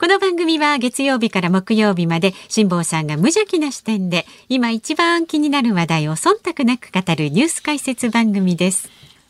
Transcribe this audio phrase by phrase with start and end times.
[0.00, 8.88] この番組は月曜日から木曜日まで辛坊さんが無邪気な視点で今一番気になる話題を忖度なく語るニュース解説番組です。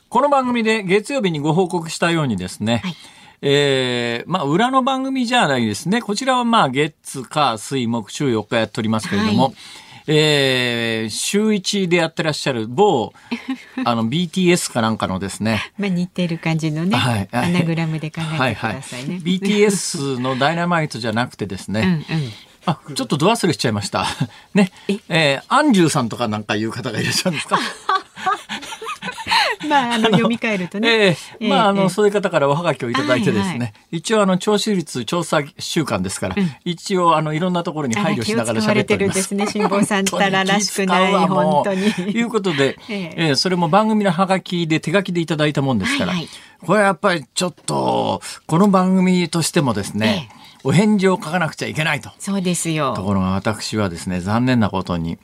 [0.09, 2.97] この番組で月曜日にご報告したようにですね、はい
[3.43, 6.03] えー、まあ、裏の番組じゃないですね。
[6.03, 9.55] こちらはまあ、月、火、水、木、週4日やっておりますけれども、はい
[10.07, 13.13] えー、週一でやってらっしゃる某、
[13.85, 15.73] あの、BTS かなんかのですね。
[15.79, 18.55] まあ似てる感じのね、はい、アナグラムで考えてくださいね。
[18.55, 18.83] はいはい、
[19.23, 22.33] BTS のダイナマイトじゃなくてですね、うんうん
[22.67, 24.07] あ、ちょっとド忘れしちゃいました。
[24.55, 24.71] ね。
[24.87, 27.59] え、えー、アンジュさんとかなんかいう方がいらっしゃるんですか？
[29.69, 30.89] まあ、あの、読み替えるとね。
[30.89, 39.17] ええまあ、あの、そういう方からおはがきをいただいてですね、一応、あの、聴取率調査週間ですから、一応、あの、いろんなところに配慮しながら喋っております。
[39.17, 41.87] ですね、辛坊さんたららしくない、本当に。
[41.87, 46.15] いうことで、 ええそれも番組のはがきで手書きでいただいたもんですから、
[46.65, 50.29] これやっぱりちょっと、この番組としてもですね、
[50.63, 52.11] お返事を書かなくちゃいけないと。
[52.19, 52.95] そうですよ。
[52.95, 55.19] ところが私はですね、残念なことに、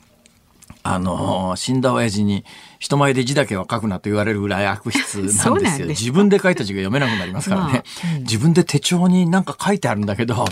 [0.83, 2.45] あの、死んだ親父に
[2.79, 5.87] 人前で字だけは書くなと言われるぐらい悪質なんですよ。
[5.89, 7.73] 自分で書いた字が読めなくなりますからね。
[7.73, 7.79] ま
[8.11, 10.45] あうん、自分で手帳になんか書いてあるんだけど、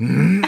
[0.00, 0.42] うん、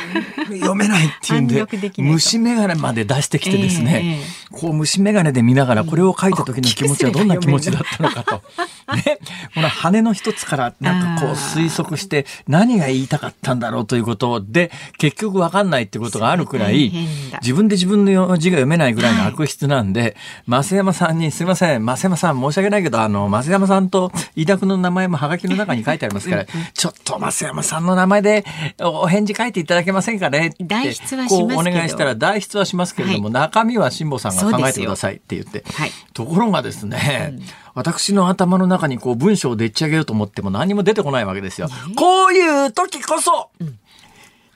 [0.59, 1.65] 読めないっていうんで、
[1.99, 8.43] 虫眼鏡まで出してきてですね、えー、こう虫眼鏡で見ながらこれを書いた時の気持ちはどんな気持ちだったのかと。
[8.91, 9.21] ね、
[9.55, 16.93] この羽の一つからなんかこう推測して何が言いたかったんだろうということで、結局わかんないってことがあるくらい、
[17.41, 20.17] 自分で自分の字が読めないぐらいの悪質なんで、
[20.49, 28.45] 増山さんにすいません、増山さん申し訳ないけど、あの、増山さんと飯田君の名前もハガキの中に書いてありますから、ちょっと増山さんの名前で
[28.81, 30.49] お返事書いていただけませんかね。
[30.49, 30.65] って。
[30.65, 35.65] 代筆はしますお願いしたら代筆はしますけれども、はい、中身は辛坊さんが考えてくださいって言って。
[35.73, 37.43] はい、ところがですね、うん。
[37.75, 41.69] 私の頭の中にこう文章をでっち上げようと思っても何も出てこないわけですよ。
[41.97, 43.79] こういう時こそ、うん、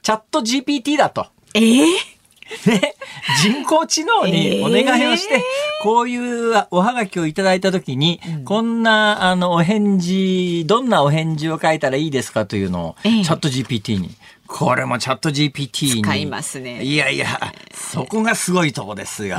[0.03, 1.27] チャット GPT だと。
[1.54, 2.14] えー？
[2.66, 2.94] ね、
[3.43, 5.41] 人工知能にお願いをして、えー、
[5.82, 14.10] こういうおはがきをいただいたときに、うん、こんな、あの、お返事、どんなお返事を書いたらいいですかというのを、えー、チャット GPT に。
[14.47, 16.03] これもチャット GPT に。
[16.03, 16.83] 使いますね。
[16.83, 17.27] いやいや、
[17.72, 19.38] そこがすごいとこですよ。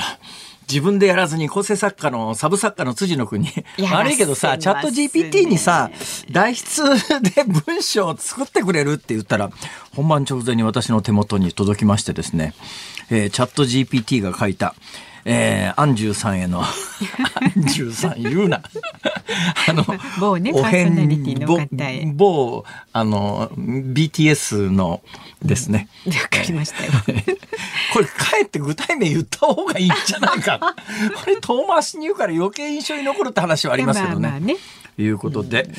[0.67, 3.49] 自分でやらずに構成作家のサブ作家の辻野君に
[3.91, 5.91] 悪いけどさチャット GPT にさ
[6.31, 9.51] 代筆で文章を作ってくれるって言ったら
[9.95, 12.53] 本番直前に私の手元に届きましてですね、
[13.09, 14.75] えー、チャット GPT が書いた
[15.27, 16.67] えー、アンジュさんへの、 ア
[17.57, 18.61] ンジュさん言うな。
[19.67, 19.83] あの、
[20.19, 22.05] 某ね、パーソナリティの方へ。
[22.13, 22.63] 某、
[22.93, 25.01] あの、BTS の
[25.43, 25.89] ですね。
[26.05, 26.91] わ、かりましたよ。
[27.91, 30.59] これ、かえって具体名言った方がいいんじゃないか。
[30.59, 34.19] これ、遠回しに言うから余計印象に残るって話はありますけどね。
[34.19, 34.57] まあまあね
[34.97, 35.71] いうことで、うん、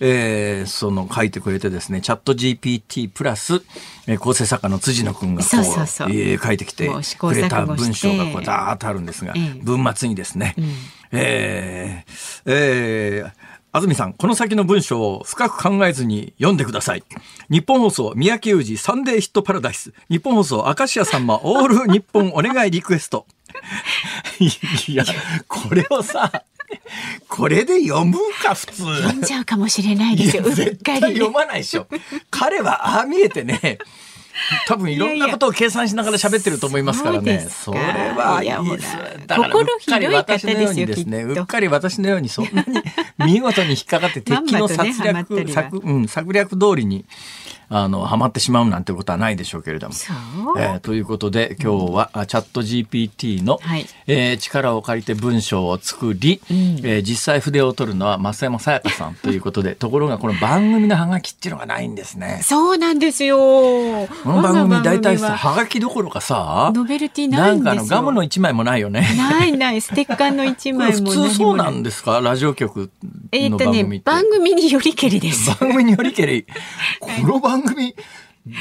[0.00, 3.62] えー、その書いてくれてですね、チャット GPT プラス、
[4.06, 5.70] えー、構成作家の辻野くんがこう、そ
[6.04, 6.88] えー、書いてきて
[7.18, 10.64] くれた文章がこうダーッとあるんですが、文末にですね、うん、
[11.12, 13.32] えー、えー、
[13.72, 17.04] 安住さん、この先の文章を深く考えずに読んでください。
[17.48, 19.92] 日本放送、三宅裕二、サンデーヒットパラダイス。
[20.08, 23.26] 日本放送、明石家さんま、オール日本お願いリクエスト。
[24.88, 25.04] いや、
[25.46, 26.44] これをさ、
[27.28, 28.82] これで読むか普通。
[28.82, 30.42] 読んじゃうかもしれないですよ。
[30.42, 31.86] 絶対読まないでしょ。
[32.30, 33.78] 彼はああ見えてね
[34.66, 37.46] 多分いろんなことを計算しながら喋ってると思いますからね。
[37.48, 38.96] それはいいです。
[39.26, 42.82] だからうっかり私のようにですね、うっかり私のようにそんなに
[43.18, 47.04] 見事に引っかかって敵の策略、策、うん、策略通りに
[47.72, 49.94] あの、ハマってしまうなんてことはないでしょうけれども。
[50.58, 62.40] えー、ということで、今日は、うん、チャット GPT の、はい、えー、力を借りて文章を作り、うん、えー、実際筆を取るのは増山さやかさんということで、 ところがこの番組のハガキっていうのがないんですね。
[62.42, 63.38] そうなんですよ。
[63.38, 67.64] この番組大体さ、ハガキどころかさ、ノベルティないんですよ。
[67.64, 69.06] なんかあの、ガムの一枚もないよね。
[69.16, 73.30] ないない、ステッカーの一枚も普通そうなんですかラジオ局の番組って。
[73.38, 75.50] えっとね、番組によりけりです。
[75.60, 76.46] 番組によりけり。
[76.98, 77.94] この番番組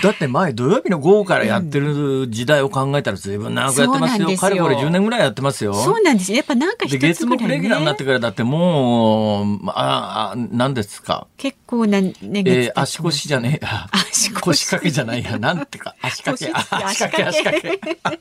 [0.03, 4.37] だって前土曜日の午後からやってる時代を考えたら随分長くやってますよ。
[4.37, 5.73] かれこれ10年ぐらいやってますよ。
[5.73, 11.27] そうなんですやっぱなんか一つぐらい、ね、月木レギュラーになってからだってもう、ああ、何ですか。
[11.37, 13.87] 結構な年月、えー、足腰じゃねえや。
[13.93, 15.39] 足腰掛けじゃないや。
[15.39, 16.53] なんてか、足掛け。
[16.53, 17.79] 足掛け、足掛け。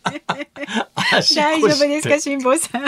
[1.36, 2.82] 大丈夫ですか、辛坊さん。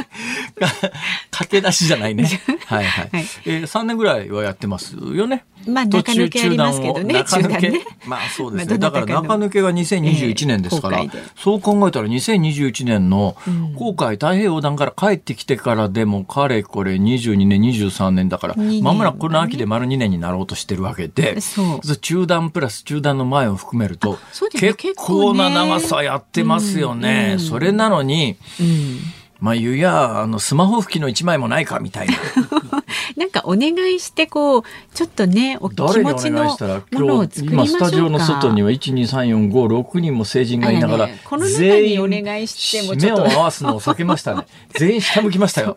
[1.30, 2.28] 駆け出しじゃないね。
[2.66, 3.08] はいはい。
[3.10, 5.44] はい、えー、3年ぐらいはやってますよね。
[5.66, 7.14] まあ中抜けありますけどね。
[7.14, 7.70] 中抜け。
[7.70, 8.78] ね、まあそうですね。
[8.78, 13.36] だから中抜けが2021年ですから、えー、そう考えたら2021年の
[13.76, 24.18] 航海太平洋横断から帰ってきてからでもかれこれ22年23年だから、まもなくこの秋で丸2年になろうとしてるわけで、そう中断プラス中断の前を含めると、
[24.52, 27.36] 結構な長さやってますよね。
[27.38, 28.98] それなのに、うん
[29.40, 32.14] まあ、言うや、あの、スマホ拭きの一枚もないか、みたいな。
[33.16, 34.62] なんかお願いしてこう
[34.94, 37.86] ちょっとねお気持ちのものを作りましょうか。
[37.86, 44.46] 今スタジオの外には12345人も成人がいながら、ね、この中にお願いしても目を合わすのを避けましたね。
[44.74, 45.76] 全員下向きましたよ、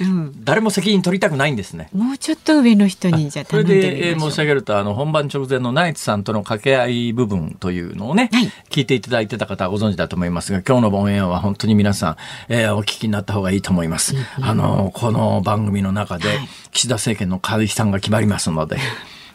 [0.00, 0.04] う。
[0.04, 1.88] ん、誰も責任取りたくないんですね。
[1.94, 12.16] もうちょっと上の人にじゃあそれで、えー、申し上げるとあの本番直前のナイツさんとの掛け合い部分というのをね、はい、聞いていただいてた方はご存知だと思いますが今日のオンエアは本当に皆さん、
[12.48, 18.78] えー、お聞きになった方がいいと思います、うん、あのこの番組の中で、はい岸田政権の解散が決まりますので。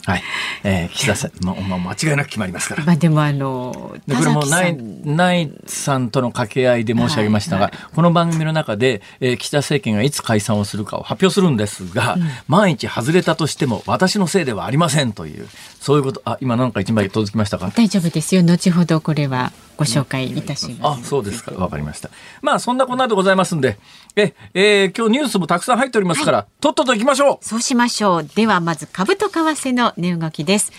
[0.06, 0.24] はい、
[0.64, 2.84] えー、岸田さん、まあ、間違いなく決まりますから。
[2.84, 3.74] まあ、でも、あの。
[3.74, 15.48] これもナイ、ナイさんとの掛け合いで申し上げましたが、はいはい、この番組の中で、えー、岸田政権がいつ解散をするかを発表するんですが、うん、万一外れたとしても、私のせいではありませんという。
[15.80, 17.72] そういうこと、あ、今なんか一枚届きましたか？
[17.76, 18.42] 大丈夫ですよ。
[18.42, 19.52] 後ほど、これは。
[19.80, 21.00] ご紹介いたします。
[21.00, 21.54] あ、そうですか。
[21.56, 22.10] わかりました。
[22.42, 23.80] まあ、そんなこんなでございますんで、
[24.18, 27.46] え、えー、今日ニュースもたくさん入っておりますから、はい、とっとと行きましょう。
[27.46, 28.24] そうしましょう。
[28.26, 30.74] では、まず株と為替の値動きです。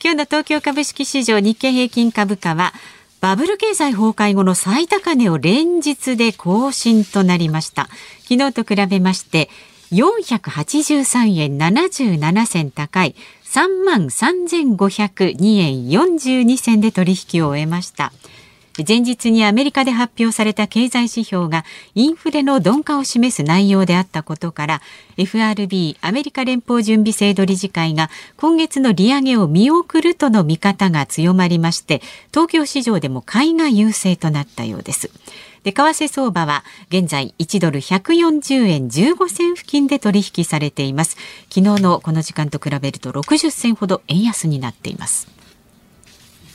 [0.00, 2.74] 今日の東京株式市場日経平均株価は、
[3.20, 7.88] バブル経済崩壊後の最高値を連日で更新となりました。
[8.22, 9.50] 昨日と比べまして、
[9.90, 18.12] 483円77銭高い3万3502円42銭で取引を終えました。
[18.86, 24.82] 前日にアメリカで発表された経済指標がインフレの鈍化を示す内容であったことから
[25.16, 35.10] FRB アメリカ連邦準備制度理事会が今月の利上げを見送るとの見方が強まりまして東京市場でも買いが優勢となったようです。
[35.62, 41.16] で為替相場は現在1ドル140円15銭付近で取引されています。
[41.48, 45.26] 昨日のこの時間と比べると60銭ほど円安になっています。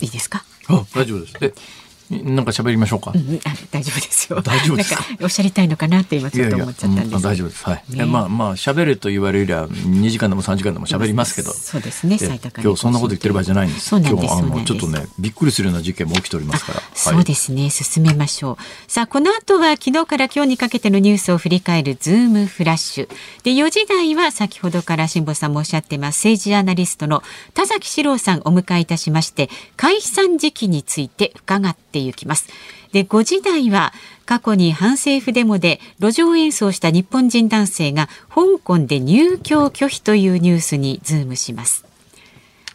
[0.02, 0.44] いいですか？
[0.68, 3.12] あ大丈夫ですなんか喋りましょうか。
[3.14, 4.42] うん、あ大丈夫ですよ。
[4.42, 5.04] 大丈夫ですか？
[5.22, 7.08] おっしゃりたいのかなって今ちょっと思っちゃったんです。
[7.08, 7.64] いやいや大丈夫です。
[7.66, 7.84] はい。
[7.90, 11.52] ね、まあまあ喋ると言われりゃ二時間でも三時間でも喋りますけど。
[11.52, 12.18] そうですね。
[12.18, 13.90] 最高今日そんなこと言ってる場合じゃないんです。
[13.90, 16.82] 今日あのちょっとねびっくりするような事件も起きておりますから。
[16.94, 17.70] そうですね。
[17.70, 18.92] 進めましょう。
[18.92, 23.10] さあこの後は昨日から今日にかけてのニュースを振り返るズームフラッシュ。
[23.44, 27.22] で四時台は先ほどから辛坊さんもおっしゃってます政治アナリストの
[27.54, 32.48] 田崎史郎さんお迎えいたしまして解散時期について伺っていきます。
[32.92, 33.94] で5時台は
[34.26, 41.90] 過去に反政府デモで路上演奏した日本人男性が香港で入居拒否というニュースにズームします。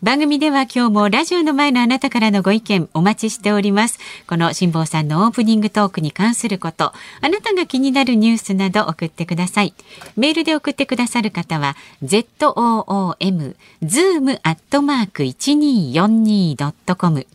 [0.04, 3.98] 番組では今日もラジオの前のあなたからのご意見お待ちしております。
[4.26, 6.92] この辛坊さんのオープニングトークに関すること
[7.22, 9.72] あなたが気になるニュースなど送ってください。
[10.16, 17.26] メールで送ってくださる方は zoom zoom アットマーク 1242.com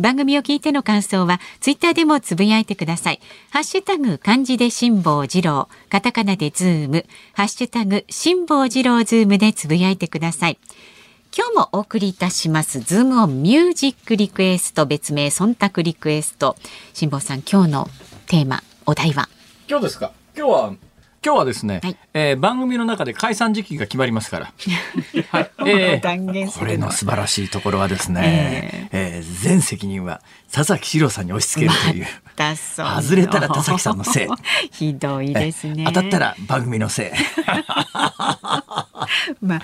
[0.00, 3.20] 番組を聞いての感想はツイッターでもつぶやいてください。
[3.50, 10.58] ハッシュタグ漢字で辛坊治郎、カタカナでズーム、ハッシュタグ辛坊治郎ズームでつぶやいてください。
[11.36, 12.80] 今日もお送りいたします。
[12.80, 16.56] ズームオンミュージックリクエスト別名忖度リクエスト。
[16.92, 17.88] 辛坊さん今日の
[18.26, 19.28] テーマお題は？
[19.68, 20.12] 今日ですか？
[20.36, 20.74] 今日は
[21.24, 24.52] 今日はですね、はい、えー、番組の中で解散時期が決まりますから。
[25.32, 25.50] はい。
[25.66, 30.20] えー、これの素晴らしいところはですね、えー、えー、全責任は
[30.52, 32.06] 佐々木史郎さんに押し付けるという。
[32.36, 34.28] 外れたら田崎さんのせい。
[34.70, 35.84] ひどいですね。
[35.86, 37.10] 当たったら番組のせい。
[37.40, 39.58] まあ、まあ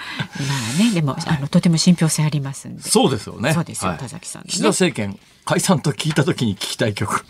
[0.79, 2.83] ね、でも、あの、とても信憑性ありますんで。
[2.83, 3.53] そうですよね。
[3.53, 7.25] そうですよ、はい、田崎さん、ね、岸田政権解散と聞いた時に聞きたい曲。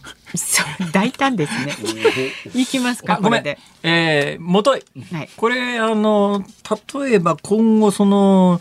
[0.93, 1.75] 大胆ですね。
[2.55, 3.19] いきますか。
[3.23, 3.57] ごめん。
[3.83, 4.83] えー、もとい。
[5.13, 6.45] はい、これあの
[7.03, 8.61] 例えば今後その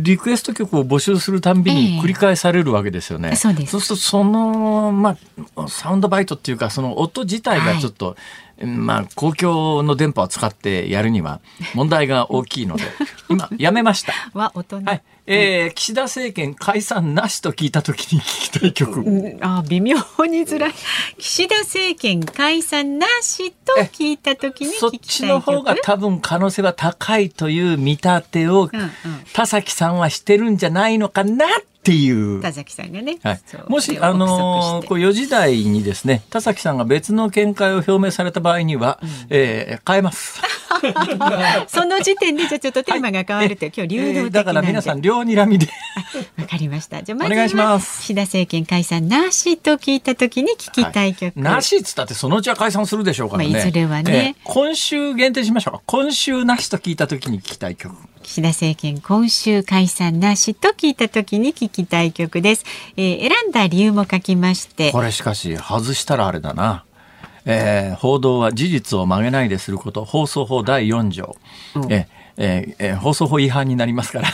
[0.00, 3.30] リクエスト曲を募集するたんびに繰り返されるわけですよね。
[3.30, 3.72] えー、そうです。
[3.72, 5.16] そうするとそのま
[5.56, 8.16] あサウンドバイトっていうかその音自体がちょっと、はい
[8.64, 11.40] まあ、公共の電波を使ってやるには
[11.74, 12.84] 問題が大きいので、
[13.28, 14.12] 今、やめました。
[14.32, 14.82] は、大人。
[14.84, 15.02] はい。
[15.28, 19.00] えー、岸田政権解散なしと聞いたときに聞きたい曲。
[19.00, 20.74] うん、あ、微妙にづらい。
[21.18, 28.90] 岸田政権解散なしと聞いたときにそっちの方が多分可能性は高いという見立てを、うんうん、
[29.32, 31.46] 田崎さんはしてるんじゃないのかな
[31.86, 32.42] っっていう。
[32.42, 40.42] 田崎さんがね、はい、もしあのー、こう4時台にですね田崎さんが別の見解を表明された場合には、うん、えー、変えます。
[41.68, 45.68] その時点でじゃちょっとテーマが変わるって、は い、今日流動的だから皆さん両睨みで。
[46.36, 47.02] わかりました。
[47.02, 55.74] じゃまずは岸田政権解散なしと聞いた時に聞きたい曲、はい、なしっつったってそのうちは解散するでしょうからね、まあ、いずれはね、えー、今週限定しましょう。
[55.74, 57.94] か今週なしと聞いた時に聞きたい曲
[58.26, 62.64] 岸田政権今週解散なしと聞いた時に聞きたい曲です、
[62.96, 66.84] えー、選んだ理由も書きましてこれしかし外したらあれだな
[67.48, 71.36] えー、報道は事実を曲げないですること放送法第4条、
[71.76, 74.28] うん、ええー、えー、放送法違反になりますから。
[74.28, 74.32] ち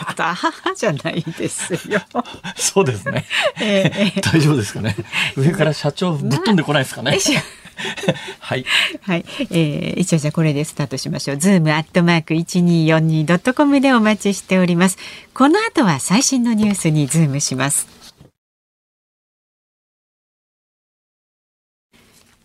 [0.00, 2.00] ょっと、母じゃないですよ。
[2.56, 3.26] そうですね。
[3.60, 4.96] えー、大丈夫ですかね。
[5.36, 7.16] 上から社長ぶっ飛んでこないですかね。
[8.40, 8.64] はい。
[9.02, 9.24] はい。
[9.50, 11.36] えー、一応じゃこれでスタートしましょう。
[11.36, 14.98] ズームアットマーク一二四二ドットコムでお待ちしております。
[15.34, 17.96] この後は最新のニュースにズームします。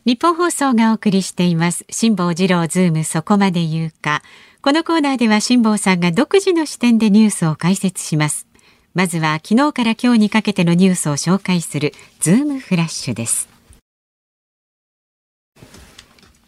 [0.03, 4.23] ニッポン放送がお送りしています辛坊治郎ズームそこまで言うか
[4.63, 8.47] このコーナーでは辛坊さんが独自の視点でニュースを解説します
[8.95, 13.50] まずは昨日から今日にかけてのニュースを紹介するズームフラッシュです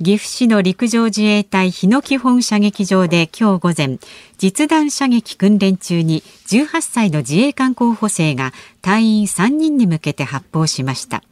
[0.02, 4.00] 岐阜市の陸上自衛隊日野基本射撃場で今日午前
[4.40, 11.24] 実弾射撃訓練中に18歳の自衛官候補生が隊員3人に向けて発砲しました。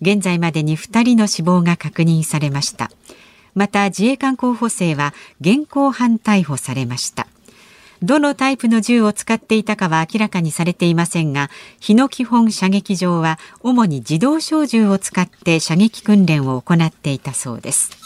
[0.00, 2.90] 現在までに2人の死亡が確認されました。
[3.54, 7.26] また自衛官候補生は現行犯逮捕されました。
[8.02, 11.50] どのタイプの銃を使っていたかは明らかにされていませんが
[11.80, 17.97] 日野基本射撃場は主に自動小銃を使って射撃訓練を行っていたそうです。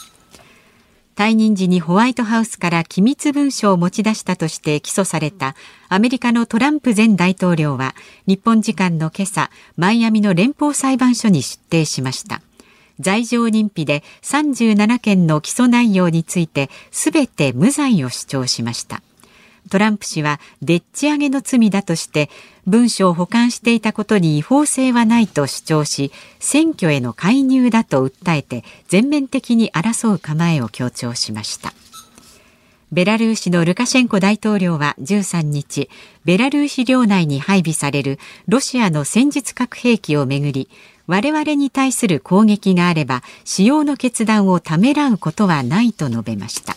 [1.23, 5.55] 退任時にホワイトハウスから機密文書を持ち出したとして起訴された
[5.89, 7.95] アメリカのトランプ前大統領は
[8.27, 12.43] 日本時間の今朝マイアミの連邦裁判所に出廷しました。
[12.99, 19.01] 罪状認否で37件の起訴内容についてすべて無罪を主張しました。
[19.71, 22.31] トランプ氏はでっち上げの罪だとして
[22.67, 31.73] 文書を保管していたことに違法性はないと主張し選挙への介入だと訴えて全面的に争う構えを強調しました。
[32.93, 35.89] ベラルーシのルカシェンコ大統領は13日
[36.27, 40.69] ベラルーシ領内に配備されるロシアの戦術核兵器をめぐり
[41.07, 46.77] 我々に対する攻撃があれば使用の決断をためらうことはないと述べました。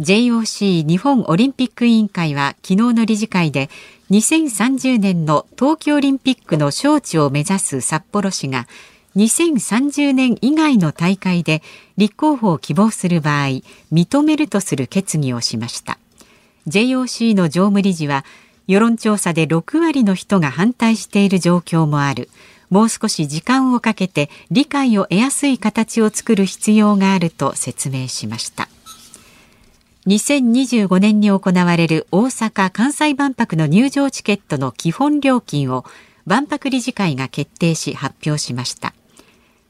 [0.00, 3.68] JOC 日本オリンピック委員会は昨日の理事会で
[4.12, 8.68] 2030年の冬季オリンピックの招致を目指す札幌市が
[9.16, 11.62] 2030年以外の大会で
[11.96, 13.62] 立候補を希望する場合
[13.92, 15.98] 認めるとする決議をしました。
[16.68, 18.24] JOC の常務理事は
[18.68, 22.30] 世論調査で6割の人が反対している状況もある。
[22.70, 28.68] もう少し時間をかけて理解を得やすい形を作る必要があると説明しました。
[30.06, 35.84] 2025年に行われる大阪・関西万博の入場チケットの基本料金を
[36.24, 38.94] 万博理事会が決定し発表しました。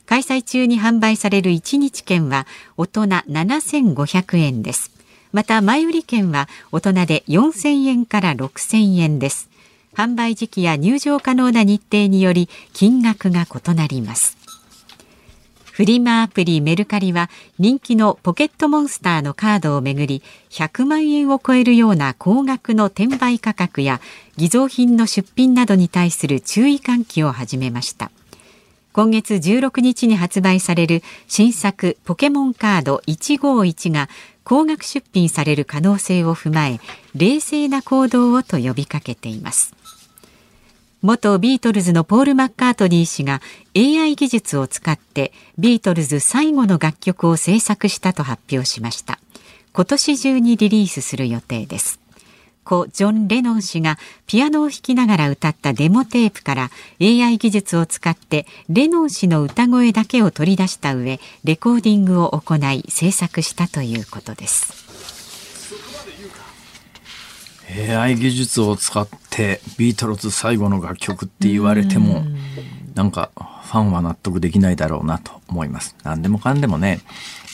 [0.07, 4.91] 開催中に販売される1日券は大人7500円です。
[5.33, 9.51] また前売り券は大人で4000円から6000円です。
[9.95, 14.38] 販売時期や入場可能な日程により金額が異なります。
[15.79, 17.31] フリマアプリメルカリは
[17.61, 24.01] 人気のポケットモンスターのカードをめぐり100万円を超えるような高額の転売価格や
[24.37, 28.11] 偽造品の出品などに対する注意喚起を始めました。
[28.93, 34.09] 今月16日に発売される新作ポケモンカード151が
[34.43, 36.81] 高額出品される可能性を踏まえ
[37.15, 39.78] 冷静な行動をと呼びかけています。
[41.01, 43.41] 元ビートルズのポール・マッカートニー氏が
[43.77, 49.21] AI 技術を使ってビートルズ最後の楽曲を制作したと発表しました。
[49.73, 52.01] 今年中にリリースする予定です。
[52.65, 64.88] 故ジョン・レノン氏がピアノを弾きながら歌ったデモテープから AI 技術を使ってレノン氏の歌声だけを取り出した上レコーディングを行い制作したということです。
[67.77, 72.25] AI 技術を使ってビートルズ最後の楽曲って言われても
[72.95, 75.95] なんかファンは納得できないだろうなと思います。
[76.03, 77.01] 何でもかんでもね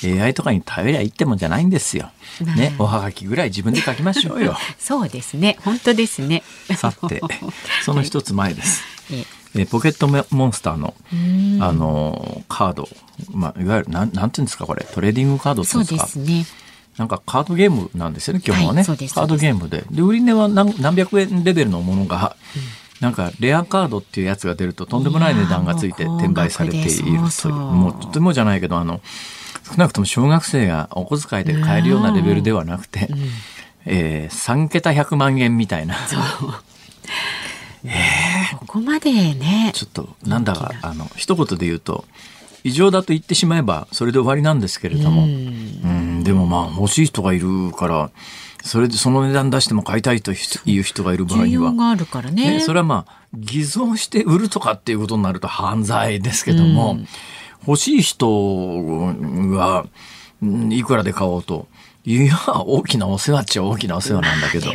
[0.04, 2.10] AI とかに頼りゃいいってもんじゃないんですよ。
[2.56, 4.56] ね、おはがきぐらい自分で書きましょうよ。
[4.78, 5.56] そうですね。
[5.62, 6.42] 本当ですね。
[6.76, 7.20] さて、
[7.84, 8.82] その一つ前です。
[9.56, 10.94] えポケットモンスターの
[11.60, 12.88] あのカード、
[13.32, 15.84] まあ、いわゆるなんなんていうんですかこれトレーディングカードですか？
[15.84, 16.44] そうですね。
[16.98, 19.84] なんかカードゲームなんですよね基本はね、はい、カードゲームで。
[19.90, 22.62] で売り値は何何百円レベルのものが、うん、
[23.00, 29.00] なんかレアカードっていうやつが出るととんでもない値段がついて転売されているというもうとてもじゃないけどあの
[29.64, 33.18] 少なくとも小学生がお小遣いで買えるようなレベルではなくて、うん、
[33.86, 35.96] えー、3桁100万円みたいな。
[37.86, 42.06] えー、ここまでねちょっとなんだかあの一言で言うと
[42.64, 45.24] 異常だと言ってしまえばそれで終わりなんですけれども。
[45.24, 46.24] うん。
[46.24, 48.10] でもまあ欲しい人がいるから
[48.64, 51.72] それでその値段出しても買いたいという人がいる場合には。
[51.72, 56.98] があるからね、ね、それはまあ偽造して売るとかっていうことになると犯罪ですけども、
[57.66, 58.26] 欲しい人
[59.50, 59.84] が
[60.70, 61.68] いくらで買おうと。
[62.06, 64.72] いや大きなお世話っちゃ大きなお世話なんだけど。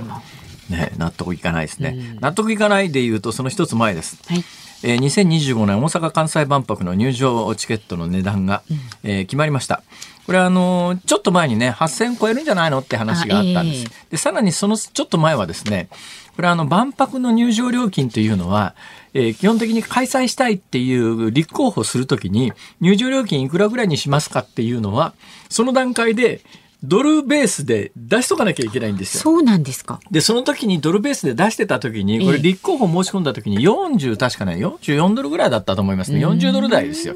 [0.70, 4.44] ね、納得いかないですね、うん、納得いかないで言うとその一つ前です、はい
[4.84, 9.84] えー、2025年大阪・関西万博の入場チケットの値段が、うん、えー、決まりました。
[10.30, 15.90] これはあのー、ちょっと前にね8000超えるんじゃないのって話があったんです、えー、でさらにそのちょっと前はですね
[16.36, 18.76] これはあの万博の入場料金というのは、
[19.16, 25.16] えー、基本的に開催したいっていう立候補するときに入場料金いくらぐらいにしますかっていうのは
[25.50, 26.42] その段階で
[26.84, 29.24] ドルベースで出しとかなきゃいけないんですよ。
[29.24, 30.00] そうなんですか。
[30.12, 36.26] で、その時にドルベースで出してた時に、これ立候補申し込んだ時に40、確かね、44ドルぐらいだったと思いますね。
[36.26, 37.16] 40ドル台ですよ。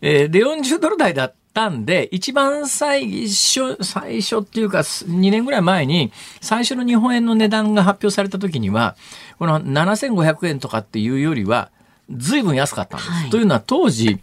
[0.00, 8.96] えー、で、40ドル台だったんで、一番最初、最初っていうか、2年ぐらい前に、最初の日本円の値段が発表された時には、
[9.38, 11.70] この7500円とかっていうよりは、
[12.10, 13.10] 随分安かったんです。
[13.10, 14.20] はい、というのは当時、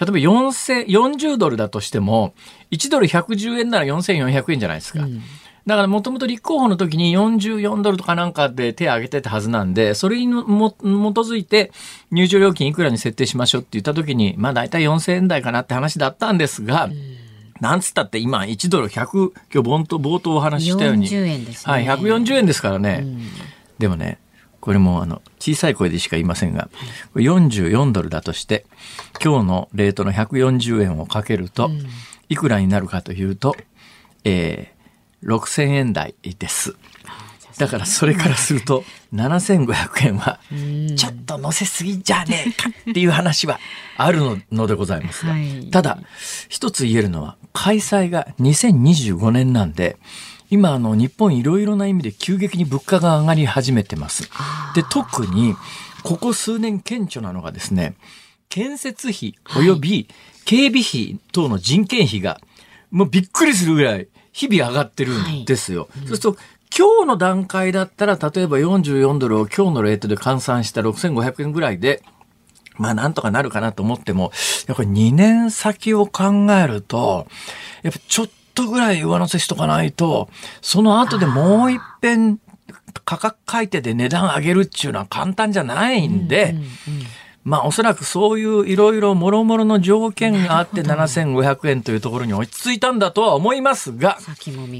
[0.00, 2.34] 例えば40ドルだとしても、
[2.70, 5.02] 1ドル110円なら4400円じゃないですか。
[5.02, 5.20] うん、
[5.66, 11.72] だからもともと立候補の時に44ドルとかなんかで手を挙げてたはずなんで、それにも基づいて
[12.10, 17.22] 入場料金いくらに設定しましょうって言った時に、まあ大体4000円台かなって話だったんですが、うん
[17.62, 21.06] なんつったって今1ドル100、今日冒頭冒頭お話ししたように。
[21.06, 21.72] 40円ですね。
[21.72, 23.02] はい、140円ですからね。
[23.04, 23.20] うん、
[23.78, 24.18] でもね、
[24.62, 26.70] これもあの小さい声でしか言いませんが、
[27.16, 28.64] 44ドルだとして、
[29.22, 31.68] 今日のレートの140円をかけると、
[32.28, 33.56] いくらになるかというと、
[34.22, 36.76] えー、6000円台です。
[37.58, 40.38] だからそれからすると7500円は
[40.96, 43.58] ちょっと乗せすぎじゃねえかっていう話は
[43.96, 44.20] ある
[44.50, 45.34] のでございますが、
[45.70, 45.98] ただ
[46.48, 49.98] 一つ言えるのは開催が2025年なんで
[50.52, 54.30] 今あの日本いろいろな意味で急激に物価が上がり始めてます。
[54.74, 55.56] で特に
[56.04, 57.96] ここ数年顕著なのがですね
[58.50, 60.08] 建設費及び
[60.44, 62.40] 警備費等の人件費が、
[62.90, 65.88] もうびっくりするぐらい日々上がってるんですよ。
[65.90, 66.42] はいうん、そうすると、
[66.76, 72.02] 今日の段階だったら、例えば44ドルを今日のレートで換算した6500円ぐらいで、
[72.76, 74.32] まあなんとかなるかなと思っても、
[74.66, 77.26] やっぱり2年先を考えると、
[77.82, 80.28] やっぱちょっとぐらい上乗せしとかないと、
[80.60, 82.38] その後でもう一遍
[83.04, 86.68] 価格改定で値段上げるっていうのは簡単じゃないんで、うんうんうん。
[87.44, 94.18] まあおそらくそういういろいろもろもろの条件があって7500円というところに落ち着いたんだとは思いますが、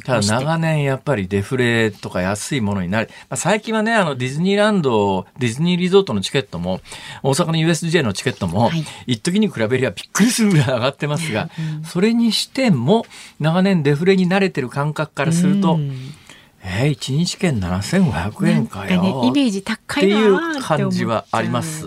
[0.02, 6.80] ただ長年やっぱりデフレとか安いものになり、まあ、最近はね、あのディズニーランド、ディズニーリゾートのチケットも、
[7.22, 8.70] 大阪の USJ のチケットも、
[9.06, 11.50] 一時に比べりゃびっくりするぐらい上がってますが、
[11.84, 13.04] それにしても
[13.40, 15.78] 長年デフレに慣れてる感覚からすると、
[16.64, 21.86] えー、1日券7500円かよ、ね、イメージ高いっていう感じはあります。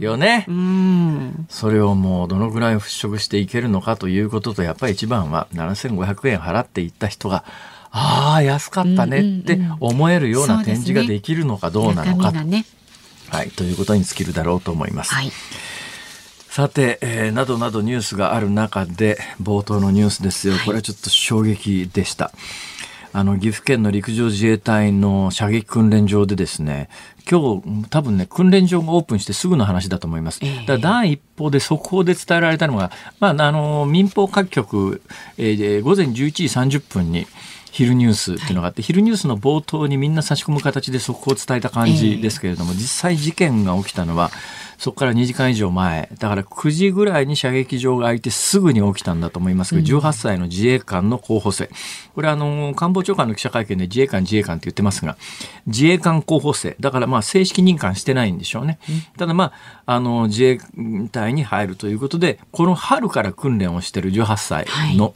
[0.00, 7.44] よね、うん、それをもうどのぐらい払拭していけるのかということとやっぱり一番は7500円払っていった人が
[7.90, 12.64] ああ安かったねって思えるような展示ができるのかどうなのか、ね、
[13.28, 15.12] はい、ということに尽きるだろうと思います。
[15.12, 15.30] はい。
[16.48, 20.54] さて、えー、などなどニュースがある中で冒頭のニュースですよ。
[20.64, 22.32] これはちょっと衝撃でした。
[23.12, 26.88] あの、岐阜県の陸上自衛隊の射撃訓練場でですね、
[27.28, 30.40] 今日多分ね、訓練場がオープンしてすぐの話だと思います。
[30.66, 35.02] だ第一報で速報で伝えられたのが、まあ、あの、民放各局、
[35.38, 36.44] えー、午前11時
[36.78, 37.26] 30分に、
[37.72, 44.30] 昼ニュースっていうのがあって、はい、昼ニュースの冒頭にみんな差し込む形で速報を伝えた感じですけれども、実際事件が起きたのは
[44.80, 51.68] そこから2時間以上前、だから9時ぐらいに射撃場が開いてすぐに起きたんだと思いますが、18歳の自衛官の候補生。
[52.14, 55.18] これあの、官房長官の記者会見で自衛官自衛官って言ってますが、
[55.66, 56.76] 自衛官候補生。
[56.80, 58.78] だからまあ正式任官してないんでしょうね。
[59.18, 59.52] ただま
[59.84, 60.58] あ、あの、自衛
[61.12, 64.66] 隊に入るということで、この春から訓練をしている18歳
[64.96, 65.12] の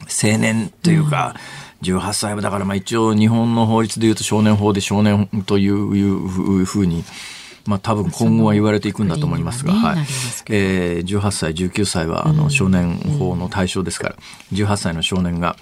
[0.00, 7.04] 青年というか、はい18歳はだからまあ一応日本の法律でいうと少年法で少年というふうに
[7.68, 9.98] まあ多分今後は言われていくんだと思いますが、はい。
[10.48, 14.16] えー、18歳、19歳はあの少年法の対象ですから、
[14.52, 15.54] 18歳の少年が、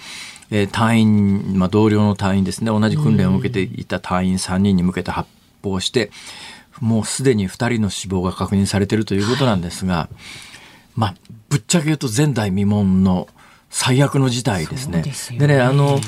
[0.52, 5.28] えー、隊員、まあ同僚の隊員ですね、同じ訓練を受けていた隊員3人に向けて発
[5.64, 6.12] 砲して、
[6.80, 10.16] もうすでに2人の死亡が確認されているということなんですが、はい、
[10.94, 11.14] まあ、
[11.48, 13.26] ぶっちゃけ言うと前代未聞の
[13.68, 15.02] 最悪の事態ですね。
[15.32, 15.98] で、ね、ね、あの、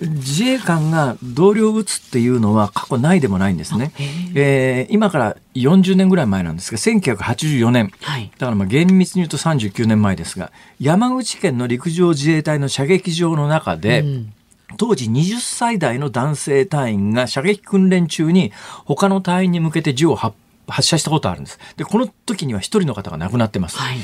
[0.00, 3.92] 自衛官が同僚を撃つっていうのは過去ないでもないんですね。
[4.34, 7.92] えー、今から40年ぐらい前なんですが、1984年。
[8.02, 14.32] はい、だからまあ厳密に言うと39年前ですが、山口県の陸上自衛隊の射撃場の中で、うん
[14.76, 18.52] 当時20歳代の男性隊員が射撃訓練中に
[18.84, 20.36] 他の隊員に向けて銃を発
[20.82, 21.58] 射したことあるんです。
[21.78, 23.78] で、この時には一人の方が亡くなってます。
[23.78, 23.98] はい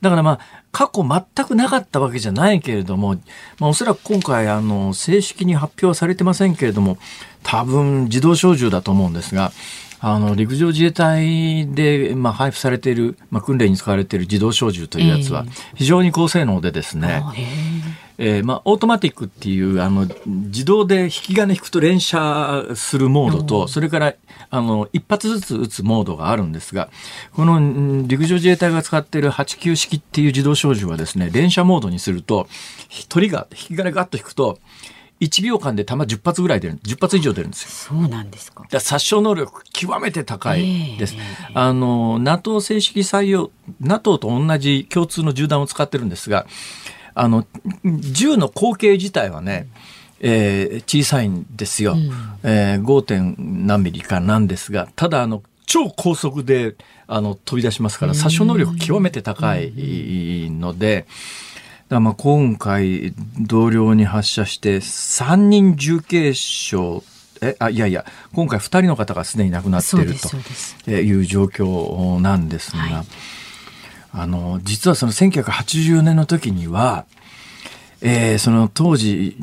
[0.00, 0.40] だからまあ、
[0.72, 3.16] 過去全くなかったわけじゃないけれども、
[3.58, 6.96] まあおそらく今回あの、正式に発表はされてませんけれども、
[7.42, 9.52] 多分自動小銃だと思うんですが、
[10.02, 18.40] あの、陸上自衛隊で、まあ、配布されている、まあ、訓練に使われている自動小銃というやつは、非常に高性能でですね、え。
[18.40, 24.14] ー、まあ、オートマティックっていう、あの、自動で引き金引くと連射するモードと、それから、
[24.50, 26.88] あの、一発ずつ撃つモードがあるんですが、
[27.32, 32.48] この陸上自衛隊が使っている89式っていう自動小銃はですね、連射モードにすると、
[33.08, 34.58] 鳥が引き金ガッと引くと、
[35.20, 37.70] 1秒間で弾10発ぐらい出る、10発以上出るんですよ。
[37.70, 38.64] そうなんですか。
[38.80, 41.14] 殺傷能力極めて高いです。
[41.14, 46.46] えー、あの、NATO 正式採用、NATO と同じ共通の銃弾を使ってるんですが、
[47.14, 47.46] あの、
[47.84, 49.68] 銃の口径自体はね、
[50.20, 51.92] えー、小さいんですよ。
[51.92, 52.10] うん、
[52.42, 53.02] えー、5.
[53.02, 53.34] 点
[53.66, 56.74] 何ミリかなんですが、ただあの、超高速で
[57.06, 59.70] あの飛び出しますから殺傷能力極めて高い
[60.50, 61.06] ので、
[61.90, 67.02] だまあ今回同僚に発射して3人重軽傷
[67.42, 70.14] えあいやいや今回2人の方がすでに亡くなっている
[70.84, 72.78] という状況なんですが。
[72.78, 73.06] はい
[74.12, 77.06] あの、実はその1980年の時には、
[78.02, 79.36] えー、その当時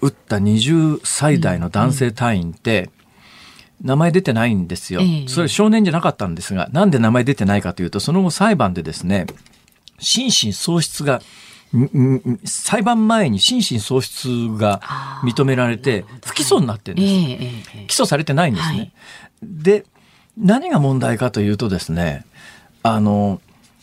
[0.00, 2.90] 撃った20歳代の男性隊員って、
[3.82, 5.02] 名前出てないんですよ。
[5.28, 9.26] それ少年じゃなかったんですが、なんで名前出てないかというと、その後裁判でですね、
[9.98, 11.20] 心神喪失が、
[12.44, 14.80] 裁判前に心神喪失が
[15.24, 17.70] 認められて、不起訴になってるんです。
[17.86, 18.78] 起訴されてないんですね。
[18.78, 18.92] はい、
[19.42, 19.84] で、
[20.38, 22.24] 何が問題かというとですね、
[22.82, 23.40] あの、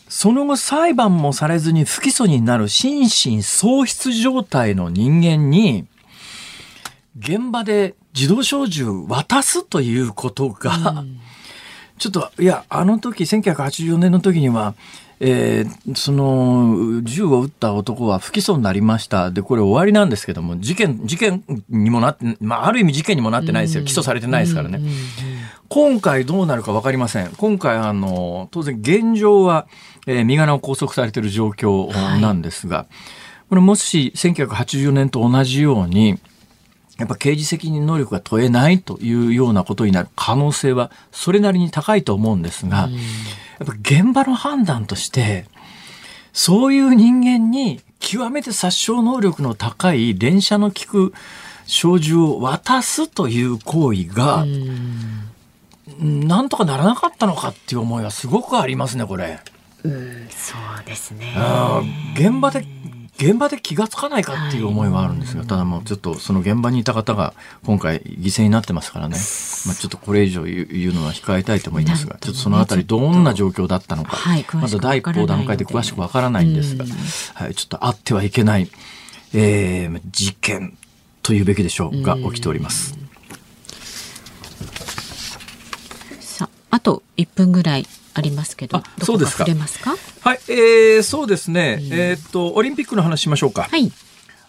[0.08, 5.86] その後裁判もされずに不起訴になる心神喪失状態の人間に、
[7.18, 11.20] 現場で自動小銃渡すということが、うん、
[11.98, 14.74] ちょっと、いや、あの時、1984年の時には、
[15.26, 19.30] えー、その、銃を撃った男は不起訴になりました。
[19.30, 23.84] で、これ終わりなんですけども、事件、事件にもなって、まあ、ある意味事件にもなってないですよ。
[23.84, 24.82] 起訴されてないですからね。
[25.70, 27.30] 今回どうなるか分かりません。
[27.38, 29.66] 今回、あの、当然現状は、
[30.06, 32.86] えー、身柄を拘束されている状況なんですが、はい、
[33.48, 36.18] これもし1984年と同じように、
[36.98, 42.90] やっぱ刑事責任能力が問えないというようなことになる可能性はそれなりに高いと思うんですが、
[43.58, 45.46] やっぱ現場の判断として、
[46.32, 51.14] そういう人間に極めて殺傷能力の高い連射の効く
[51.66, 54.44] 小銃を渡すという行為が、
[55.98, 59.40] なんとかならなかったのかっていう思いはすごくありますね、これ。
[59.84, 61.34] うん、そうですね。
[62.14, 62.66] 現場で
[63.16, 69.16] 現場で気がつかないかっていう思いはあるんですが、はい、ただもうちょっとその現場にいた方が今回犠牲になってますからね、
[69.66, 76.84] まあ、ちょっとこれ以上言うのは控えたいと思いますが、ちょっとそのあたりどんな状況だったのか、はい、まだ第一報段階で詳しくわからないんですが、
[77.34, 78.68] はい、ちょっとあってはいけない、
[79.32, 80.76] えー、事件
[81.22, 82.98] というべきでしょうが起きております。
[86.20, 89.44] さあ、あと1分ぐらいありますけど、そうですか。
[89.44, 91.78] はい、えー、そうですね。
[91.90, 93.64] えー、っとオリンピックの話しましょうか。
[93.64, 93.92] はい。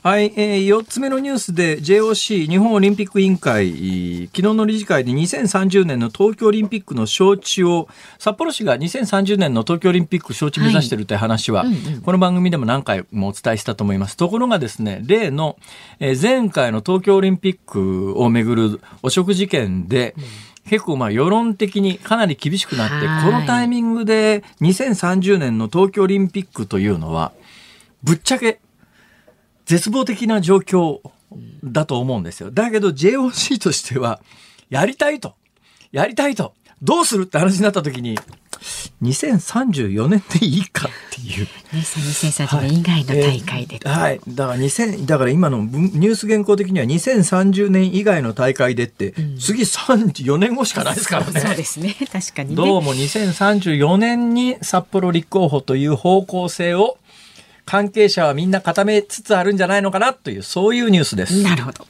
[0.05, 15.57] はい、えー、4つ目のニュースで JOC 日本オリンピック委員会昨日の理事会で2030年の東京オリンピックの招致を札幌市が2030年の東京オリンピック招致目指しているという話は、はいうんうん、この番組でも何回もお伝えしたと思いますところがですね例の、
[15.99, 20.23] えー、前回の東京オリンピックをめぐる汚職事件で、うん
[20.67, 27.33] 結構まあ世論的にかなり厳しくなって、このタイミングで2030年の東京オリンピックというのは、
[28.03, 28.59] ぶっちゃけ
[29.65, 30.99] 絶望的な状況
[31.63, 32.51] だと思うんですよ。
[32.51, 34.21] だけど JOC としては、
[34.69, 35.35] やりたいと。
[35.91, 36.53] やりたいと。
[36.81, 38.17] どうするって話になった時に、
[39.01, 41.47] 2034年でいいかっていう。
[41.73, 51.39] 2034年以外の大会で、はい、はい、だから2000だから今のニュース原稿的には2030年以外の大会でって、うん、次34年後しかないですからね。
[51.39, 56.97] そうですね 確かに、ね、どうも2034年に札幌立候補という方向性を
[57.65, 61.41] 関係者はみんな固めつつあるんじゃないのかなというそういうニュースです。
[61.41, 61.85] なるほど。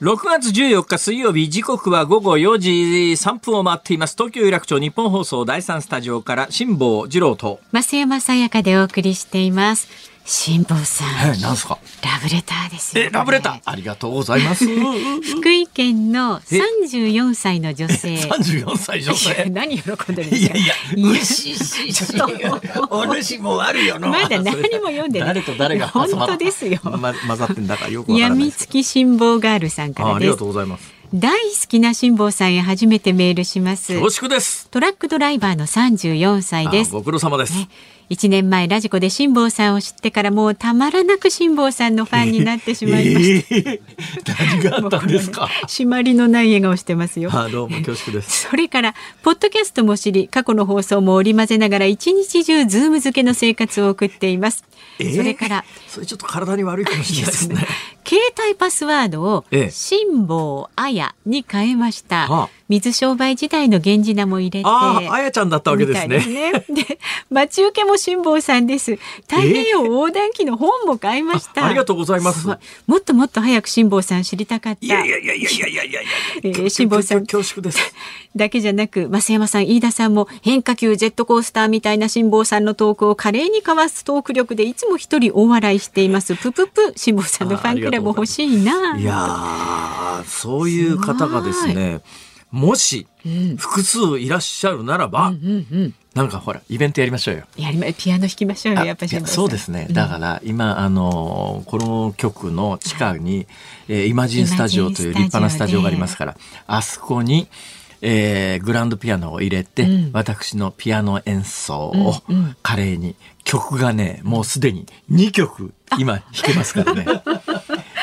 [0.00, 4.16] 6月14日水曜日時刻は午後4時3分を回っています。
[4.16, 7.60] 東京有楽町日本放送第3スタジオから辛坊治郎と。
[7.70, 10.09] 増山さやかでお送りしています。
[10.24, 11.34] 辛坊さん。
[11.36, 11.78] え、なんすか？
[12.02, 13.60] ラブレターですよ、え、ラブレター。
[13.64, 14.64] ありがとうございます。
[15.38, 18.16] 福井県の三十四歳の女性。
[18.28, 19.46] 三十四歳女性？
[19.50, 20.56] 何喜んでるんですか？
[20.56, 22.04] いやいや、うししし。
[22.90, 26.78] お主もあるよまだ何も読んで誰と誰が本当ですよ。
[26.84, 30.92] ま、混ざってんだからよくやみつき辛坊ガールさんからありがとうございます。
[31.12, 37.68] 大好きな辛坊さんへ初めてメールします恐縮ですトラックドライバーの34歳ですご苦労様です、ね
[38.10, 43.54] 1年前ラジコで辛坊さんを知ってからもうたまらなく辛坊さんのファンになってしまいました。
[43.54, 43.80] えー、
[44.60, 45.48] 何があったんですか？
[45.68, 47.30] 締まりのない笑顔してますよ。
[47.34, 48.48] あどうも恐縮です。
[48.50, 54.64] それからポッドキャストも知り過去の放送も織り交ぜながら一日中ズーム漬けの生活を送っています。
[54.98, 57.66] えー、それからそれちょっと体に悪いかもしれないですね。
[58.06, 62.28] 携帯パスワードを辛坊あやに変えました。
[62.28, 66.20] はあ水商売時代の源氏名も入れてああやちゃんだったわけですね。
[66.20, 66.98] で、ね、
[67.28, 68.94] 待ち受けも辛坊さんです。
[69.28, 71.66] 太平洋横断機の本も買いました。
[71.66, 72.46] ありがとうございます。
[72.86, 74.86] もっともっと早く辛坊さん知りたかった。
[74.86, 76.00] いやいやいやいやいやいやいや
[76.44, 77.80] えー、辛坊さん恐縮です。
[78.36, 88.96] だけじゃなく増山さん飯田さんも変化球ジェットコースターみたいな辛坊さんのトークを華麗にかわすトーク力でいつも一人大笑いしていますプププ辛坊さんのファンクラブ欲しいな。
[88.96, 92.00] いやそういう方がですね。
[92.50, 93.06] もし
[93.58, 97.44] 複数いらっしゃるならば、うんうんうん、なんかほらイベントやりましょうよ。
[97.56, 99.86] やりまピアノ弾きましょうよやっぱりそうですね。
[99.90, 103.46] だから今あのこの局の地下に、
[103.88, 107.48] えー、イマジンスタジオという立派なスタジオがありますから、あそこに。
[108.02, 112.14] えー、グランドピアノを入れて、うん、私のピアノ演奏を
[112.62, 117.04] 華麗に、曲がねもうすでに2曲今弾けますからね。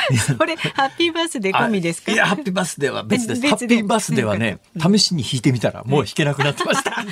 [0.37, 2.11] それハッピーバースデー込みですか？
[2.11, 3.47] いやハッピーバースデーは別です。
[3.47, 6.91] ハッピーバースデーはね試しに弾いてみたらもう弾けなくなってました。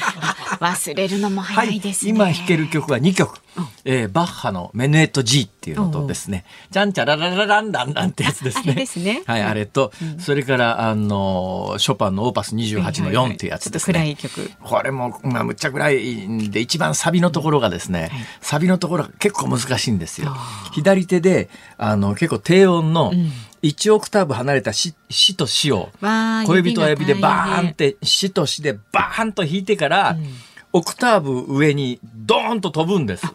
[0.60, 8.74] 忘れるのも早いですね、はい、今弾ける曲は2曲、うん、えー、バッハのメネート G っていうのとですねじゃんちゃららららんらんなんてやつですね。
[8.74, 9.24] ですね。
[9.26, 14.52] はいあれと、うん、それからあのショパンのオーパス28の4っていうやつですね、はいはい、暗い曲。
[14.64, 20.36] これもまあむっちゃ暗いで一番サビのところがですね、はい、サビのところが結構難しいんですよ。
[20.72, 23.14] 左手であの結構低音の
[23.62, 30.26] 1オクターブ離れたししとしを小指と親指でバーンってしとしでバーンと弾いてから、うん、
[30.74, 33.26] オクターブ上にドーンと飛ぶんです。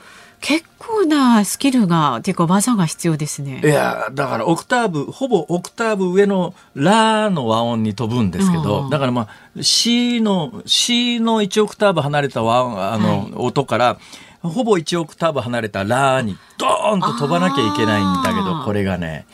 [0.40, 3.60] 結構なスキルがっていうか技が必要ですね。
[3.62, 13.98] いやだからオクターブほぼオクターブ上のラの和音に飛ぶんですけど、だからまあ C の C の1オクターブ離れた和あの、はい、音から
[14.42, 19.26] ほぼ1オクターブ離れたラにドーンと飛ばなきゃいけないんだけどこれがね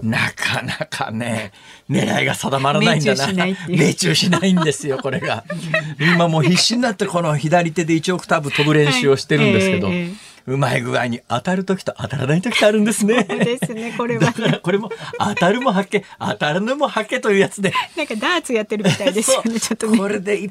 [0.00, 1.52] なかなかね、
[1.90, 3.46] 狙いが定まらないんだな。
[3.68, 5.44] 命中しないんですよ、これが。
[6.00, 10.14] 今もう必死になってこの左手で1オクターブ飛ぶ練習をしてるんですけど、はいえー、
[10.46, 13.24] うまい具合に当たる時と当たらない時とあるんですね。
[13.24, 17.72] ですね、これは、ね、これも当たるもはけ、当たるのもはけというやつで。
[17.96, 20.50] なんかダーツやってるみたいですよね、 ちょっと、ね、これで一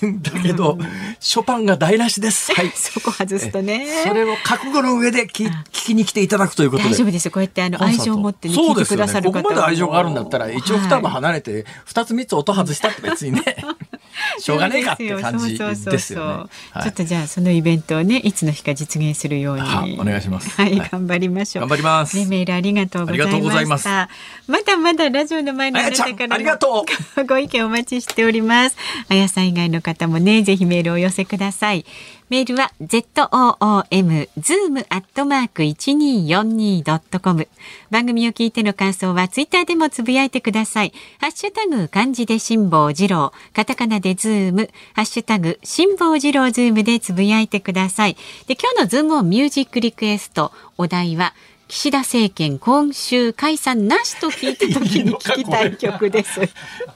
[0.00, 0.78] 点だけど、
[1.20, 2.52] ショパンが台無しです。
[2.54, 2.70] はい。
[2.74, 4.04] そこ外すとね。
[4.06, 6.90] それを覚悟の上で聞きに来ていただくということで。
[6.90, 13.42] 大丈夫ですこうやってあの愛情を持ってね、聞いてくださる方、ね、ここまで愛情があるんだったら、一応二部離れて、二つ三つ音外したって別にね。
[14.38, 16.82] しょうがねえかって感じですよね。
[16.82, 20.50] ちょっとじゃあそのイベントをねいつの日か実現するようにお願いします。
[20.50, 21.68] はい、頑張りましょう。
[21.68, 22.16] 頑張ります。
[22.16, 23.14] ねメールありがとうご
[23.50, 24.08] ざいました。
[24.46, 26.84] まだまだラジオの前のあなたからありがと
[27.18, 28.76] うご意見お待ちしております。
[29.08, 31.84] あやさん以外の方もねぜひメールをお寄せください。
[32.28, 37.46] メールは zoom zoom アットマーク一二四二ドットコム。
[37.90, 40.92] 番組を聞いての感想はツイッターでもつぶやいてください。
[41.20, 48.16] ハッシュタグ漢字で辛坊治郎、カタカナでズーム、ハッシュタグ辛坊治郎ズームでつぶやいてください。
[48.48, 51.32] で今日のズームオンミュージックリクエストお題は
[51.68, 56.40] 岸田政権今週解散なしと聞いた時に聞きたい曲です。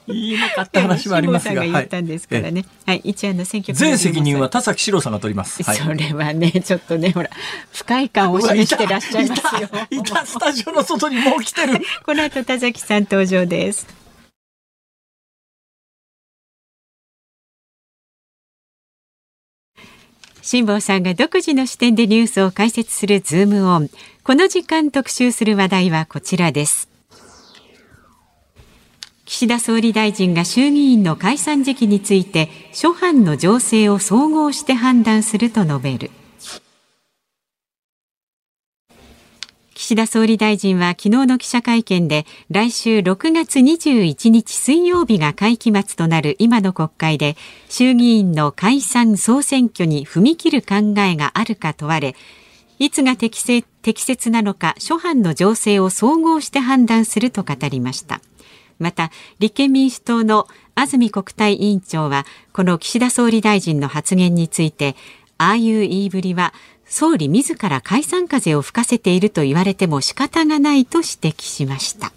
[0.06, 1.74] いいのかって話はありますが、言っ。
[2.87, 5.61] はい、一案の選挙全責任は田崎史郎さんが取ります。
[5.64, 7.30] それはね、ちょっとね、ほら
[7.72, 9.68] 不快感を示してらっしゃいますよ。
[9.90, 11.80] いたスタジオの外にもう来てる。
[12.06, 13.88] この後田崎さん登場です。
[20.42, 23.90] 辛坊さんが独自の視点でニュースを解説するズームオン。
[24.31, 26.88] この時間特集する話題はこちらです。
[29.25, 36.12] 岸田総理大臣が衆議院の解散時期について諸般の情勢を総合して判断すると述べる
[39.75, 47.37] 岸田総理大臣は昨日の記者会見で来週6月21日水曜日が会期末となる今の国会で
[47.69, 52.14] 衆議院の解散総選挙に踏み切る考えがあるか問われ
[52.81, 58.21] いつが適切適切なのか諸般の情勢を総合して判断すると語りました。
[58.79, 64.97] また立憲民主党の安住国対委員長はこの岸田総理大臣の発言について
[65.37, 66.55] ああいう言いぶりは
[66.87, 72.12] 総理自ら解散風を吹かせていると言われても仕方がないと指摘しました。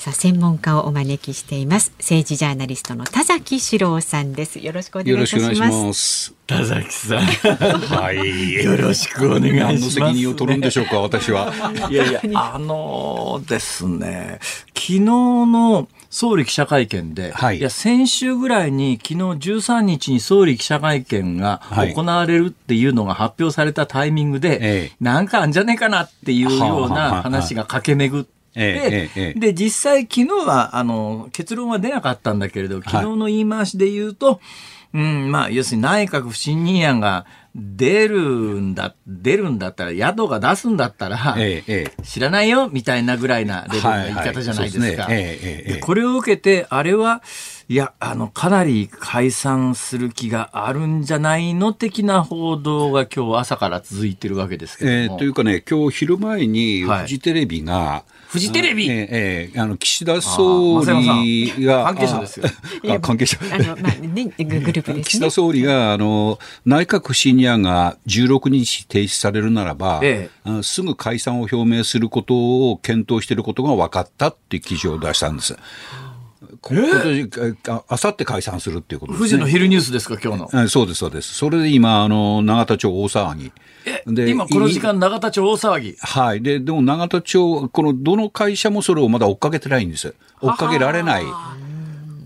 [0.00, 1.92] さあ専門家をお招きしています。
[1.98, 4.58] 政治ジャーナリストの田崎史郎さんです。
[4.58, 6.32] よろしくお願いします。
[6.46, 7.18] 田崎さん。
[7.20, 8.54] はい。
[8.64, 9.90] よろしくお願いします。
[9.90, 11.52] 責任を取るんでしょうか私は。
[11.90, 21.60] いやいやあのですね昨日の総理記者会見で、はい、いや先週ぐらいに昨日13日に総理記者会見が
[21.94, 28.39] 行われるっていうのが発表されたタイミングで、はい、なんかあんじゃねえかなっていうような話が駆け巡って。
[28.54, 34.38] で、で、実際昨日は、あの、結論は出なかったんだけれど、昨日の言い回しで言うと、はい、
[34.94, 38.20] うん、まあ、要するに内閣不信任案が出る
[38.60, 45.08] んだ、出るんだったら、宿が出すんだったら、ええ、知らないよみたいなぐらいなレベルの言い方じゃないですか。
[45.80, 47.22] これを受けて、あれは、
[47.68, 62.46] いや、あの、かなり解散する気があるんじゃないの的な報道が今日朝から続いてるわけですけどえー、というかね、今日昼前にフジテレビが、はいフジテレビ、ええー、あの岸田総理が関係者ですよ。
[63.02, 63.38] 関係者。
[63.52, 75.56] あのまあねグループです、ね、岸田総理があの内閣不信任案が16日提出されるならば、ええ、すぐ解散を表明することを検討していることが分かったって記事を出したんです。
[77.88, 79.30] あさって解散するっていうことですね。
[79.30, 80.68] 富士の昼ニュースですか、今日の。
[80.68, 81.34] そうです、そうです。
[81.34, 83.52] それで今、あの、永田町大騒ぎ。
[84.06, 85.96] で今この時間、永田町大騒ぎ。
[86.00, 86.42] はい。
[86.42, 90.14] で、でも永田町、このどの会社もそれをまだ追っかけてないんです。
[90.42, 91.24] 追っかけられない。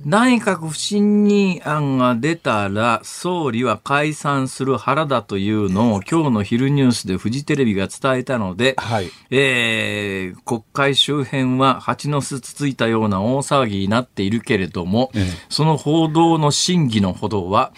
[0.05, 17.73] 内閣不信任案が出たら総理は解散する腹だというのを今日の昼ニュースでフジテレビが伝えたので、はい、えー、国会周辺は蜂の巣つついたような大騒ぎになっているけれども、ええ、その報道の真偽のほどは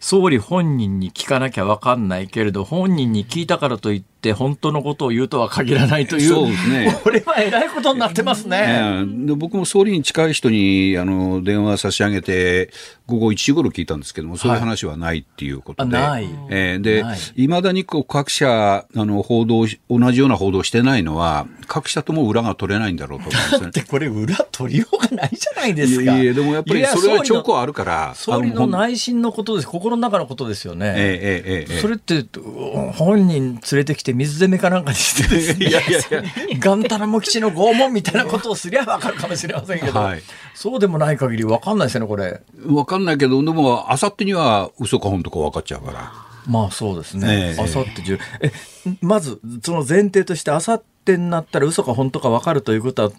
[0.00, 9.02] 総理本人に聞かなきゃ分かんないけれど本人に聞いたからといってって本当のことを言うとは限らないという、そうですね、 これはえらいことになってますね。
[9.06, 12.70] で僕も総理に近い人にあの電話差し上げて、
[13.06, 17.04] 午後1時ごろ聞いたんですけども、そういう話はないっていうことで、はい、えー、で、
[17.34, 23.60] いまだにこう各社あの報道、同じような報道してないのは、各社とも裏が取れないんだろうと思うんですね。
[23.62, 26.02] だってこれ、裏取りようがないじゃないですか。
[26.02, 28.12] いやいや、でもやっぱりそれは兆候あるから。
[28.14, 30.94] 総理の内心のことです、心の中のことですよね。
[30.96, 32.24] えー、えー、えー、それって、
[32.92, 36.22] 本人連れてきて水攻めかなんかにしてですね、 いやいやいや、
[36.58, 40.22] ガンタラモ基地の拷問みたいなことをすりゃ分かるかもしれませんけど、はい、
[40.54, 42.42] そうでもない限り分かんないですよね、これ。
[42.56, 46.12] 分かんないけど、でも、あさってには嘘か本当か分かっちゃうから。
[46.46, 47.56] まあそうですね。
[47.58, 48.18] あさって中。
[48.40, 48.50] え、
[49.00, 53.10] まず、その前提として、あさってになったら嘘か本当か分かるということは、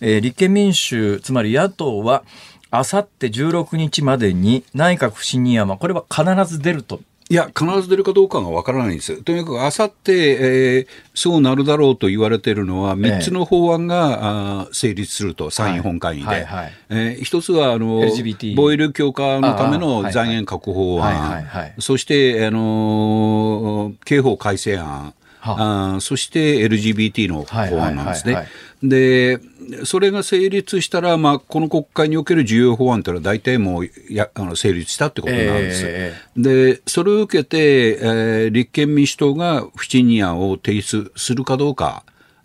[0.00, 2.24] えー、立憲民主、つまり野党は、
[2.70, 9.22] あさって16日までに内閣不信任案は、これは必ず出るといや、必ず出るかどうかがわからないんです。
[9.22, 16.26] とにかく、あさって、えー、そうなるだろうと言われているのは、3つの法案が、えあ成立すると、参院本会議で。
[16.26, 21.46] はいはい、えー、一つは、あの、LGBT、防衛力強化のための財源確保法案、
[21.78, 25.98] そして、あの、刑法改正案、あ。
[26.00, 28.48] そして LGBT の法案なんですね。
[28.82, 29.38] で、
[29.84, 35.84] それが成立したら、まあ、この国会における重要法案というのは大体もうやあの成立したってことなんです。
[35.86, 36.42] えー、
[36.74, 42.04] で、それを受けて、えー、立憲民主党が不信任案を提出するかどうか、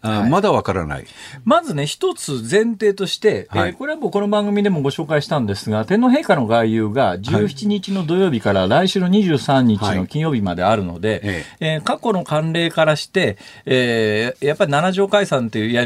[0.10, 1.06] はい、まだわからない。
[1.44, 11.46] まずね、一つ前提として、はい、えー、これはもうこの番組でもご紹介したんですが、天皇陛下の外遊が17日の土曜日から来週の23日の金曜日まであるので、はい、え。
[11.60, 15.84] えー、過去の慣例からして、えー、やっぱり七条解散といういや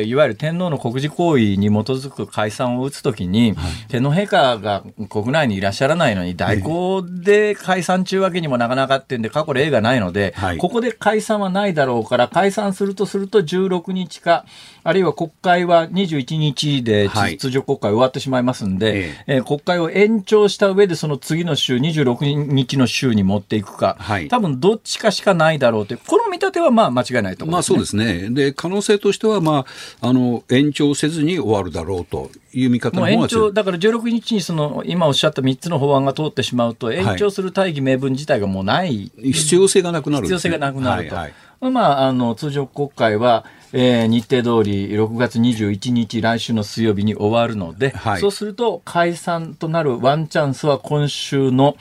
[0.00, 14.44] いわゆる天皇の国事行為に基づく解散を打つときに、はい、天皇陛下が国内にいらっしゃらないのに、代行で解散中わけにもなかなかってんで、過去例がないので、ここで解散はないだろうから、解散するとすると、16日か、
[14.82, 28.30] あるいは国会は21日で通常国会終わってしまいますんで、はい、えー、国会を延長した上でその次の週、26日の週に持っていくか、はい、多分どっちかしかないだろうという、この見立てはまあ間違いないと思います、ね、まあそうですね。
[28.30, 29.66] で、可能性としては、ま
[30.00, 41.14] あ、あの、延長せずに終わるだろうという見方の延長、だから16日にその、今おっしゃった3つの法案が通ってしまうと、延長する大義名分自体がもうない、はい、必要性がなくなる、必要性がなくなると。
[41.14, 51.76] はいはいまあ、あの通常国会は、えー、日程通り6月21日、来週の水曜日に終わるので、はい、そうすると解散となるワンチャンスは今週の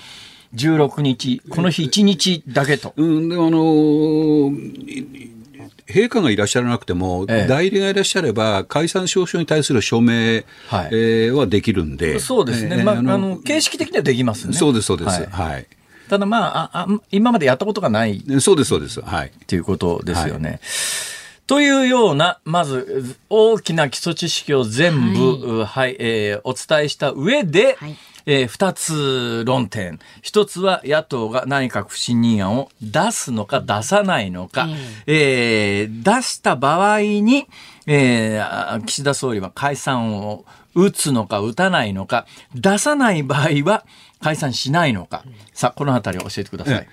[0.54, 2.94] 16日、この日1日だけと。
[2.98, 5.30] うん、でもあのー
[5.90, 14.54] 陛下がいらっしゃらなくても、ええ、代理がいらっしゃれば、解散証書に対する署名、はい、えー、はできるんで、そうですね、えー、まあ、あの形式的にはできますね。
[14.54, 15.10] そうです、そうです。
[15.10, 15.68] はい、はい
[16.10, 20.50] ただまああ今までやったことがないそうですそうですはいっていうことですよね。
[20.50, 20.60] はい、
[21.48, 27.96] というようなまず大きな基礎知識を全部、はい、はい、えー、お伝えした上で、はい
[28.26, 30.00] えー、2つ論点。
[30.22, 34.68] 1つは野党が内閣不信任案を出すのか出さないのか。
[35.08, 37.48] えー、出した場合に、
[37.88, 40.46] えー、岸田総理は解散を
[40.76, 42.28] 打つのか打たないのか。
[42.54, 43.84] 出さない場合は、
[44.22, 46.88] 解散しないのか、さあ、このあたりを教えてください、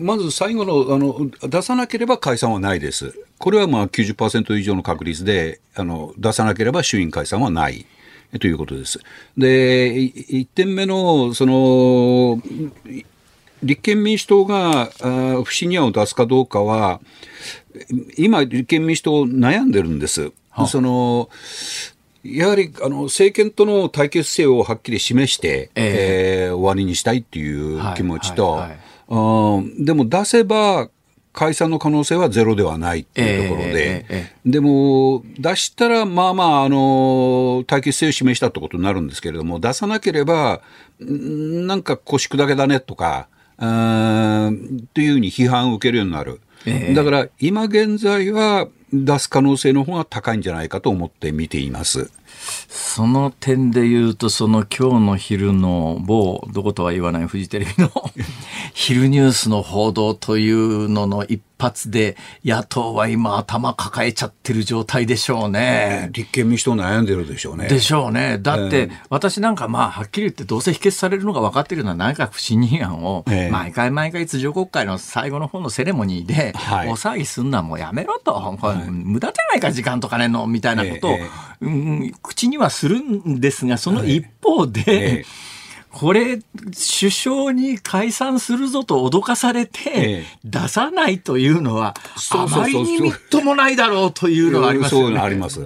[0.00, 7.86] まず最後のあの、出さなければ解散はないです、これはまあ90%以上の確率であの、出さなければ衆院解散はない。
[8.40, 9.00] ということです。
[9.38, 12.42] で、1点目の、その、
[13.62, 14.90] 立憲民主党が
[15.44, 17.00] 不信任案を出すかどうかは、
[18.18, 20.30] 今、立憲民主党悩んでるんです。
[20.66, 21.30] その
[22.24, 28.70] やはりあの政権との対決姿勢をはっきり示して、えー、えー、終わりにしたいっていう気持ちと、はいはい。
[29.08, 30.90] はい、でも出せば
[31.38, 40.62] 解散の可能性はゼロではないっていうところで、えー、でも、出したら、まあまあ、あの、対決性を示したってことになるんですけれども、出さなければ、
[40.98, 46.40] なんか腰砕けだねとか、うんというふうに批判を受けるようになる。
[46.66, 52.10] えー、だから、今現在は出す可能性の方が高いんじゃないかと思って見ています。
[52.68, 57.90] その点で言うと、その今日の昼の某、どことは言わないフジテレビの
[58.74, 66.08] 昼ニュースの報道というのの一発で、野党は今頭抱えちゃってる状態でしょうね。
[66.12, 67.68] 立憲民主党悩んでるでしょうね。
[67.68, 68.38] でしょうね。
[68.40, 78.58] だって、私なんかまあ、はっきり言ってどうせ否決されるのが分かってるのは内閣不信任案を、毎回毎回通常国会の最後の方のセレモニーで、大騒ぎすんのはもうやめろと。
[78.90, 81.18] 無駄じゃないか、時間と金の、みたいなことを、
[81.60, 85.24] うん、口にはするんですが、その一方で、
[85.90, 86.38] これ、
[87.00, 91.94] 首相に解散するぞと脅かされて、出さないというのは、
[92.30, 95.18] あまりにみっともないだろうというのがありますよね。
[95.18, 95.60] あります。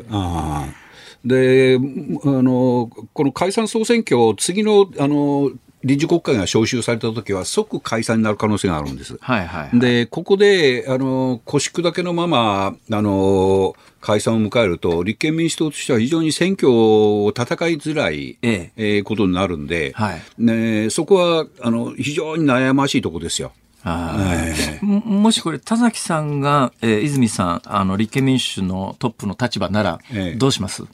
[1.24, 1.80] で、あ
[2.26, 5.50] の、この解散総選挙、次の、あの、
[5.84, 9.18] 臨時国会が召集されたときは、即解散になる可能性があるんです。
[9.20, 18.98] はいはい、はい、で、ここで、あの、腰砕けのまま、あの、解散を迎えると、立憲民主党としては非常に選挙を戦いづらい、ええ。
[18.98, 23.52] ー、ことになるんで、はい、ね、そこはあの非常に悩ましいところですよ。
[23.84, 29.98] えー、もしこれ、田崎さんが、えー、泉さん、あの立憲民主のトップの立場なら、
[30.36, 30.84] どうします、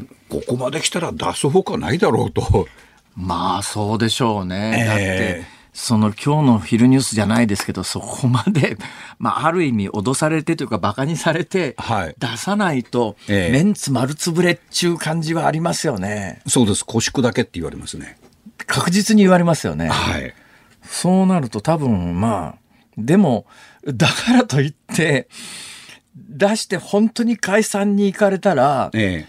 [0.00, 2.66] えー、ここまで来たら出すほかないだろうと。
[3.16, 4.84] まあ、そうでしょうね。
[4.86, 8.76] だって、その今日の昼ニュースじゃないですけど、そこまで、
[9.18, 11.76] まあ、ある意味脅されてというか、馬鹿にされて、
[12.18, 16.40] 出さないと、メンツ丸つぶれっちゅう感じはありますよね。
[16.46, 16.84] そうです。
[16.84, 18.18] 腰砕けって言われますね。
[18.66, 19.88] 確実に言われますよね。
[19.88, 20.34] はい。
[20.82, 22.60] そうなると多分、まあ、
[22.98, 23.46] でも、
[23.86, 25.28] だからといって、
[26.16, 29.26] 出して本当に解散に行かれたら、え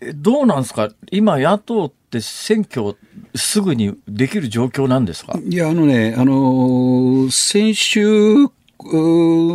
[0.00, 0.88] え、どうなんですか？
[1.10, 2.96] 今野党って選挙
[3.34, 5.38] すぐにできる状況なんですか？
[5.42, 8.48] いや、あのね、あの、先週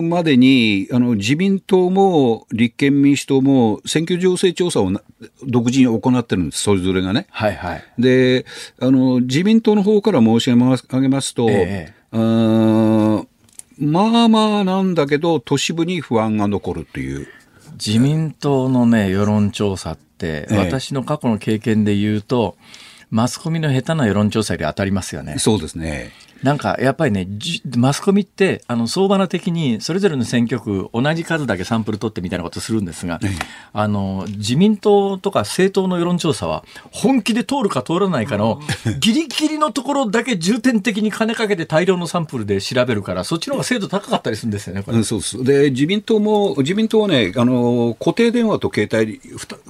[0.03, 4.89] までにあの自民党も立憲民主党も選挙情勢調査を
[5.45, 7.27] 独自に行ってるんです、それぞれがね。
[7.29, 8.45] はいはい、で
[8.79, 13.25] あの自民党の方から申し上げますと、えあ
[13.77, 17.27] まあまあなんだけど、都市部に不安が残るという。
[17.83, 22.57] 自民党のね、世論調査って、私の過去の経験で言うと、
[23.09, 25.37] マスコミの下手な世論調査より当たりますよね。
[25.37, 26.11] そうですね。
[26.43, 27.27] なんかやっぱりね、
[27.75, 33.19] マスコミって、あの相場な的にそれぞれの選挙区、同じ数だけサンプル取ってみたいなことするんですが、
[33.73, 38.61] あの自民党とか政党の世論調査は、本気で通るか通らないかの、
[38.99, 45.03] ぎりぎりのところだけ重点的に金かけて大量のサンプルで調べるから、そっちの方が精度高かったりするんですよね、これ。
[45.03, 45.43] そうです。
[45.43, 49.19] で自民党も、自民党はね、あの固定電話と携帯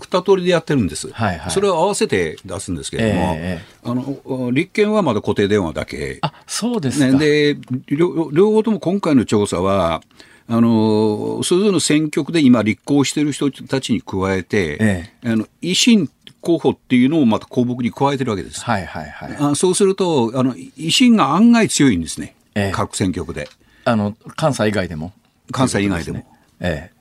[0.07, 6.19] 二、通りでやってるんです、はいはい、それを合わせて出すんですけれども、えー、あの立憲はまだ固定電話だけ。
[6.21, 7.57] あそうですね、で
[7.88, 10.01] 両両方とも今回の調査は、
[10.49, 16.09] あのそれぞれの選挙区で今、立候補している人たちに加えて、ええ、あの維新
[16.41, 18.63] 候補っていうのをまた公募に加えてるわけです。
[18.63, 23.49] はいはいはい、あそうするとあの、維新が案外強いんですね、ええ、各選挙区で。
[23.86, 25.13] あの関西以外でも。
[25.51, 26.25] 関西以外でも。
[26.59, 26.97] ええ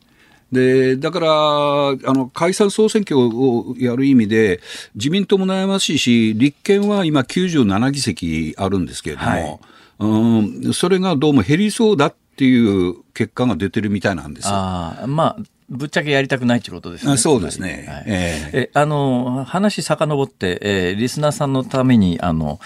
[0.52, 4.60] で、だから、あの、解散総選挙をやる意味で、
[4.94, 9.58] 自民党も悩ましいし、立憲は今97議席あるんですけれども、はい、
[9.98, 17.16] うん、それがどうも減りそうだっていう結果が出てるみたいなんですあまあぶっちゃけやりたくないということですね。
[17.16, 17.86] そうですね。
[17.88, 22.60] はい、えー、えあの話遡って、えー、リスナーさんのためにあの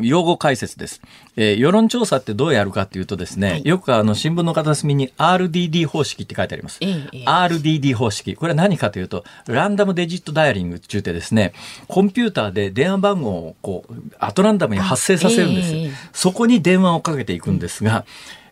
[0.00, 1.00] 用語解説です。
[1.36, 6.78] えー、世論調査ってどうやるかというとですね、はい、よくあの新聞の片隅に RDD 方式って書いてあります。
[6.80, 8.34] えー、RDD 方式。
[8.34, 11.52] これは何かというと、ランダムデジットダイヤリング中でですね、
[11.88, 15.74] コンピューターで電話番号をこう、アトランダムに発生させるんです。
[15.74, 18.04] えー、そこに電話をかけていくんですが、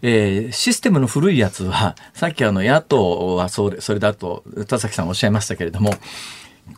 [0.03, 5.95] えー、システムの古いやつは、さっきあの野党はそれそれだと田崎さんおっしゃいましたけれども、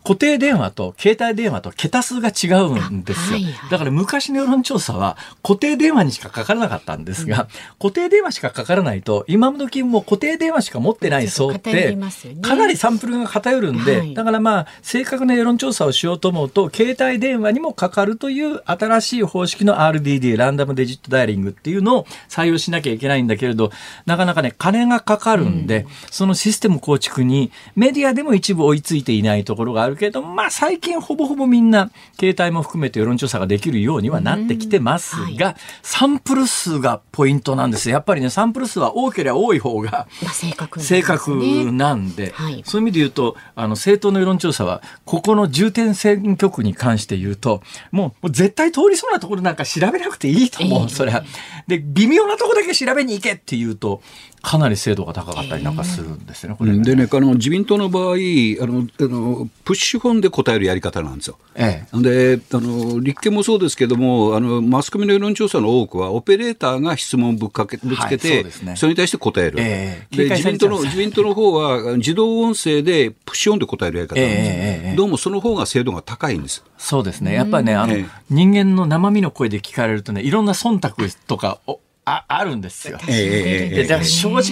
[0.04, 3.38] 固定電話と携帯電話と桁数が違うんですよ。
[3.38, 7.46] はいはい、だから昔の世論調査は固定電話にしかかからなかったんですが、うん、
[7.78, 11.96] 固定電話しかかからないと、今の時も固定電話しか持ってない層って、
[12.40, 23.70] かなりサンプルが偏るんで、はい、だからまあ、正確な世論調査をしようと思うと、携帯電話にもかかるという新しい方式の RDD、ランダムデジットダイヤリングっていうのを採用しなきゃいけないんだけれど、
[24.06, 37.90] なかなかね、金がかかるんで、うん、そのシステム構築にメディアでも一部追いついていないところがあるけれども、まあ最近ほぼほぼみんな携帯も含めて世論調査ができるようにはなってきてますが、はい、サンプル数がポイントなんです。
[37.90, 51.24] やっぱりね、サンプル数は多ければ多い方が正確、ね、正確なんで、はい、そういう意味で言うと、あの政党の世論調査は、ここの重点選挙区に関して言うと、もう絶対通りそうなところなんか調べなくていいと思う、えー、それは。
[51.66, 54.02] で、微妙なところだけ調べに行けっていうと、
[54.42, 61.38] かなり精度が高かったりなんかするんですね、これ、ね、でね、あの自民党の場合あのあの、プッシュ本で答えるやり方なんですよ。
[61.54, 76.64] ええ、であの、立憲もそうですけどもあの、マスコミの世論調査の多くは、オペレーターが質問をぶっかけぶつけて、はいそね、それに対して答える、えで自民党の自民党の方は、自動音声でプッシュオンで答えるやり方なんですよ、どうもその方が精度が高いんです。
[76.78, 77.32] そうですね。
[77.32, 77.94] やっぱりねあの、
[78.28, 81.60] 人間の生身の声で聞かれるとね、いろんな忖度とか
[82.04, 82.98] ああるんですよ。
[83.08, 84.42] えー、でだから正直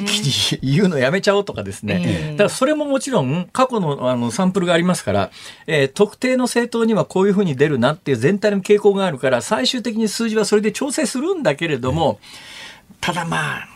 [0.62, 5.30] に言うのやめちゃおうとかですね、えー、だからそれももちろん過去のあのサンプルがありますから、
[5.66, 13.68] えー、特定の政党にはこういうふうに出るなっていう全体の傾向があるから最終的に数字はそれで調整するんだけれども、えー、ただまあ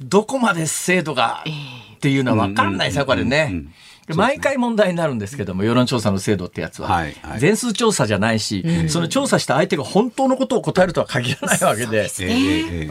[0.00, 1.44] どこまで精度が
[1.96, 3.66] っていうのは分かんないですよ、これね。
[4.08, 12.10] 毎回問題になるんですけども、世論調査の制度ってやつは、はいはい、全数調査じゃないし、うん、その調査した相手が本当のことを答えるとは限らないわけで、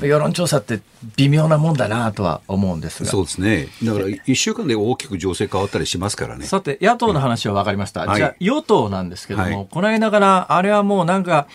[0.08, 0.82] 世論調査って
[1.18, 3.10] 微妙なもんだなとは思うんですが。
[3.10, 3.68] そうですね。
[3.84, 6.46] だから1週間で大きく情勢変わったりしますからね。
[6.46, 8.06] さて、野党の話は分かりました。
[8.06, 11.48] うん、じゃあ、与党なんですけども、はい、この間から、あれはもうなんか、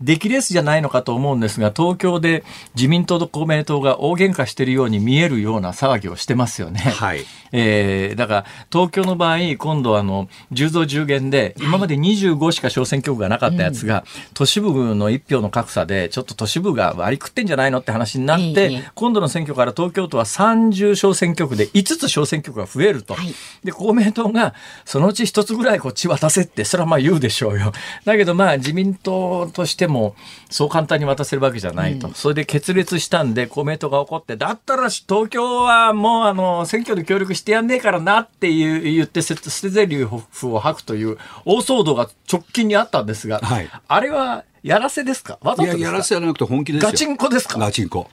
[0.00, 6.80] 出来レースじゃないのかと思うんですが、東京で自民党と公明党が大喧嘩しているように見えるような騒ぎをしてますよね。
[6.80, 7.24] はい。
[7.52, 23.16] えー、だから、東京の場合、今度あの、10増10減で、今まで25しか小選挙区がなかったやつが、都市部の1票の格差で、ちょっと都市部が割り食ってんじゃないのって話になって、今度の選挙から東京都は30小選挙区で5つ小選挙区が増えると。
[23.62, 27.72] で、公明党が、そのうち1つぐらいこっち渡せって、それはまあ言うでしょうよ。
[28.04, 30.16] だけどまあ、自民党としてもも
[30.50, 45.38] そう簡単に渡せるわけじゃないと、うん、それで決裂したんで公明党が怒ってだったら東京はもうあの選挙で協力してやんねえからなっていう言って捨て台詞を吐くという大騒動が直近にあったんですが、はい、あれはやらせですか？
[45.42, 45.84] わざとですか？
[45.84, 46.90] やらせじゃなくて本気ですよ。
[46.90, 47.58] ガチンコですか？
[47.58, 48.08] ガチンコ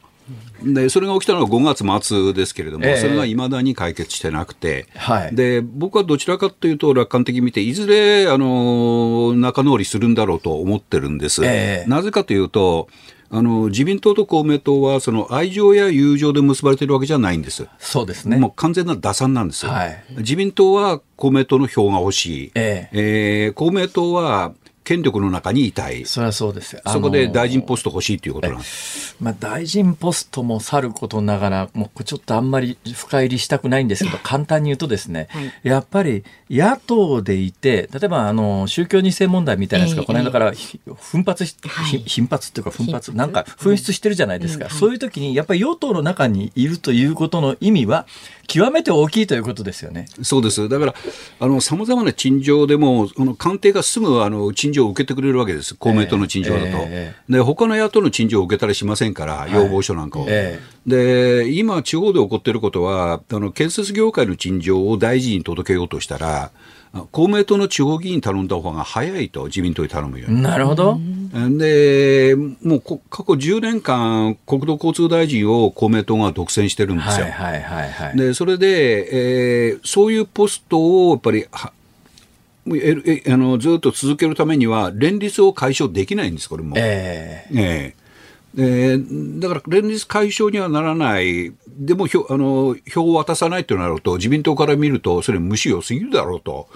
[0.64, 11.44] でそれが起きたのが5月末ですけれども、えー、それがいまだに解決してなくて、はい、で僕はどちらかというと、楽観的に見て、いずれあの仲直りするんだろうと思ってるんです。
[11.44, 12.88] えー、なぜかというと
[13.34, 17.66] あの自民党と公明党はその愛情や友情で結ばれているわけじゃないんです。
[17.80, 18.38] そうですね。
[18.38, 19.72] もう完全な打算なんですよ。
[19.72, 22.52] はい、自民党は公明党の票が欲しい。
[22.56, 24.54] えええー、公明党は
[24.84, 26.06] 権力の中にいたい。
[26.06, 26.82] そりゃそうですよ。
[26.88, 29.16] そこで大臣ポスト欲しいということなんです。
[29.20, 40.54] まあ、大臣ポストもさることながら、もうちょっとあんまり深入りしたくないんですけど、 簡単に言うとですね、はい、やっぱり野党でいて、例えばあの宗教2世問題みたいなやつが、この間から
[41.00, 44.66] 奮発し、はい、頻発っていうか奮発、なんか噴出してるじゃないですか。
[44.66, 48.08] うん、そういう時に、やっぱり与党の中にいるということの意味は、
[48.48, 50.08] 極めて大きいということですよね。
[50.24, 50.68] そうです。
[50.68, 50.96] だから、
[51.40, 55.76] あの、様々な陳情でも、あの、官邸がすぐ、あの、陳情を受けてくれるわけです。
[55.76, 56.66] 公明党の陳情だと。
[56.70, 60.26] えー、で、他の野党の陳情を受けたりしませんから、要望書なんかを。
[60.28, 66.52] えー、で、今、地方で起こっていることは、あの、建設業界の陳情を大臣に届けようとしたら、
[67.12, 70.42] 公明党の地方議員頼んだ方が早いと自民党に頼むように。
[70.42, 71.00] なるほど。
[71.58, 77.28] で、もう過去10年間、国土交通大臣を公明党が独占してるんですよ。
[77.28, 81.46] はいはいはいはい、で、それで、えー、そういうポストをやっぱり、
[82.68, 86.76] えあのずっと続けるためには、連立を解消できないんです、これも。
[86.78, 88.02] えー、えー
[88.58, 96.68] えー、だから連立解消にはならない、でも票あの票を渡さないとなると、自民党から見ると、それ無視よすぎるだろうと。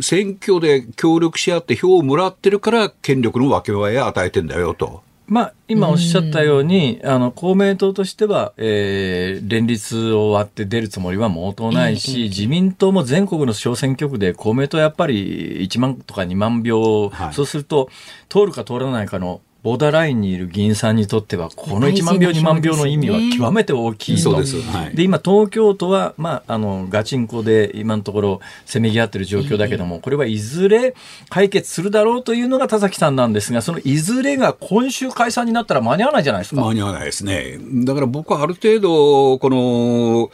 [0.00, 5.02] 選挙で協力し合って票をもらってるから、権力の分け前を与えてんだよと。
[5.26, 17.88] まあ、今おっしゃったように、あの公明党としては、えー、連立を割って出るつもりは毛頭ないし、自民党も全国の小選挙区で公明党やっぱり1万とか2万票、はい、そうすると
[18.28, 24.30] 通るか通らないかのボーダーラインにいる議員さんにとっては、この1万票、2万票の意味は極めて大きいと。
[24.30, 30.94] ではい、で、今、東京都は、まあ、あの、ガチンコで今のところ、せめぎ合ってる状況だけども、これはいずれ
[31.30, 36.60] 解決するだろうというのが田崎さんなんですが、そのいずれが今週解散になったら間に合わないじゃないですか。
[36.60, 37.58] 間に合わないですね。
[37.86, 40.30] だから僕はある程度、この、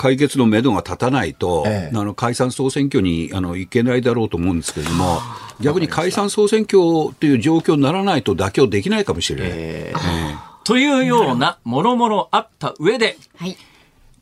[0.00, 5.18] 解決のめどが立たないと、ええ、あの解散・総選挙にあのいけないだろうと思うんですけれども、
[5.60, 6.80] 逆に解散・総選挙
[7.20, 9.50] という状況にならないと妥協できないかもしれない。
[9.52, 13.58] えー、というようなもろもろあった上で、はい、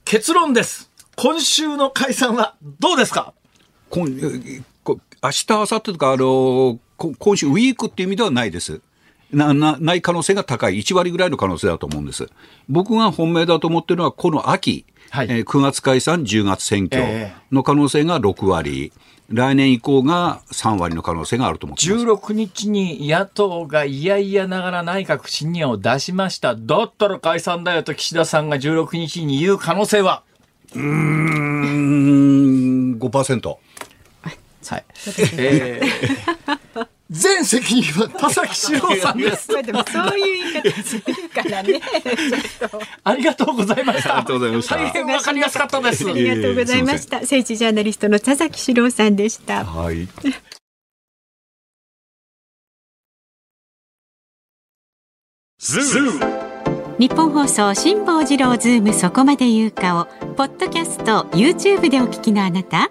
[0.04, 0.90] 結論です。
[1.14, 3.32] 今週の解散はどうですか？
[3.90, 8.80] 今明日、明後日とか、あの、今週ウィークっていう意味ではないです。
[9.32, 10.78] な、な、ない可能性が高い。
[10.78, 12.28] 1割ぐらいの可能性だと思うんです。
[12.68, 17.02] 僕が本命だと思ってるのは、この秋、はい、えー、9月解散、10月選挙
[17.52, 18.92] の可能性が6割。
[18.94, 19.00] えー
[19.30, 26.54] 来年以降が3割の可能性があると思ってます16日に野党がいやいやながら内閣不信任を出しました。
[26.54, 30.22] だったら解散だよと岸田さんが16日に言う可能性は？
[30.74, 33.48] うーん、5%。
[33.48, 33.58] は
[34.30, 34.38] い。
[35.36, 39.48] えー全責任は田崎史郎さんです。
[39.48, 41.80] でもそういう言い方するからね。
[43.02, 44.18] ありがとうございました。
[44.18, 44.76] ありがとうございました。
[44.76, 46.06] 大変わかりやすかったです。
[46.06, 47.20] ありがとうございました。
[47.20, 49.64] 政治ジャーナリストの田崎史郎さんでした。
[49.64, 50.06] はい。
[56.98, 60.04] 日本放送辛坊治郎ズームそこまで言うかを
[60.34, 62.90] ポッドキャスト YouTube でお聞きのあなた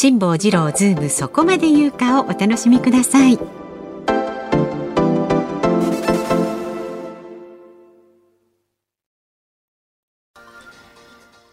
[0.00, 3.57] 辛坊治郎ズームそこまで言うかをお楽しみください。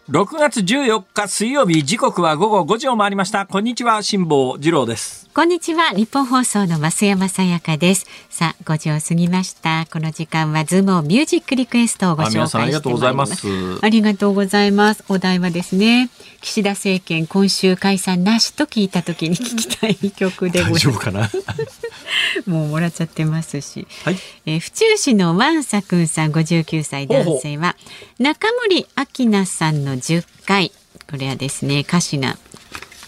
[0.08, 3.44] 6月14日水曜日時刻は午後5時を回りました。
[3.44, 5.28] こんにちは辛坊治郎です。
[5.34, 8.06] こんにちはニッポン放送の増山さやかです。
[8.30, 9.84] さあ5時を過ぎました。
[9.92, 13.48] この時間はズームオンミュージックリクエストをご紹介してありがとうございます。
[13.82, 15.02] ありがとうございます。
[15.08, 16.08] お題はですね
[16.40, 21.85] 岸田政権今週解散なしと聞いた時に聞きたい曲でございます
[22.46, 27.76] もうもらっちゃってますし、はい、えー、府中市のワンサくんさん59歳男性は
[28.18, 28.86] 中森
[29.18, 30.72] 明菜さんの10回
[31.10, 32.36] これはですね歌詞が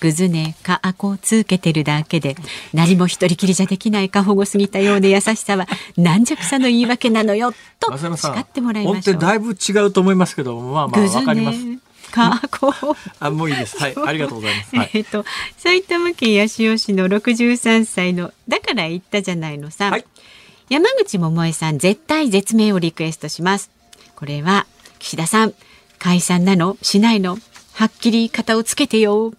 [0.01, 2.37] ぐずねかあこを続けてるだけで
[2.73, 5.67] 何も一人きりじゃできない過保護すぎたようで優しさは
[5.97, 9.19] 軟弱さの言い訳なのよと叱ってもらいましょう。
[9.19, 11.59] だいぶ違うと思いますけどまあまあわかります。
[12.11, 12.41] か？
[12.51, 12.73] こ
[13.21, 13.79] あもういいです。
[13.79, 13.95] はい。
[13.97, 15.25] ありがとうございます、はい、えっと
[15.57, 20.05] 埼玉県八潮市の63歳のだから言ったじゃないのさ、はい、
[20.69, 23.71] 山口百恵さん絶対絶命をリクエストします。
[24.17, 24.67] これは
[24.99, 25.55] 岸田さん
[25.99, 26.77] 解散なの？
[26.83, 27.39] しないの？
[27.75, 29.33] はっきり型をつけてよ。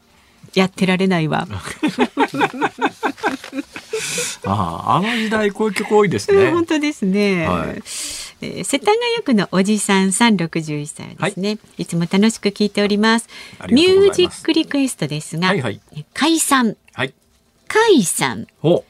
[0.56, 1.48] やってられないわ。
[4.46, 6.50] あああの時代こういう曲多いですね。
[6.50, 7.84] 本当ですね、はい
[8.42, 13.28] えー、世田谷区のおじさん三六十一歳ですね、はい、いつも楽しく聞いております。
[13.70, 15.82] ミュージックリクエストですが、はいはい、
[16.14, 17.14] 解散、はい、
[17.68, 18.48] 解散。
[18.62, 18.84] 甲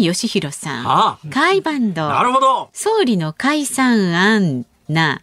[0.00, 2.08] 斐義弘さん、甲斐バンド。
[2.08, 2.70] なるほど。
[2.72, 5.22] 総理の解散案な。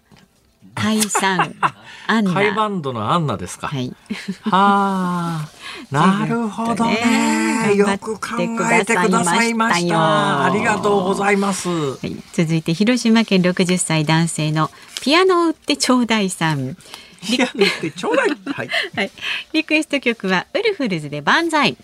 [0.76, 1.56] 解散。
[2.06, 3.68] ハイバンドのアンナですか。
[3.68, 3.94] はい。
[4.42, 5.50] はあ。
[5.92, 7.76] なるほどね。
[7.76, 8.42] よく考
[8.72, 10.46] えてくださいました。
[10.46, 11.70] ありがとうございます。
[11.70, 14.70] はい、続いて広島県60歳男性の
[15.02, 16.76] ピアノを売ってちょうだいさん。
[17.26, 18.30] ピアノ売ってちょうだい。
[18.30, 18.70] はい。
[18.96, 19.12] はい。
[19.54, 21.78] リクエスト曲はウルフルズで万歳。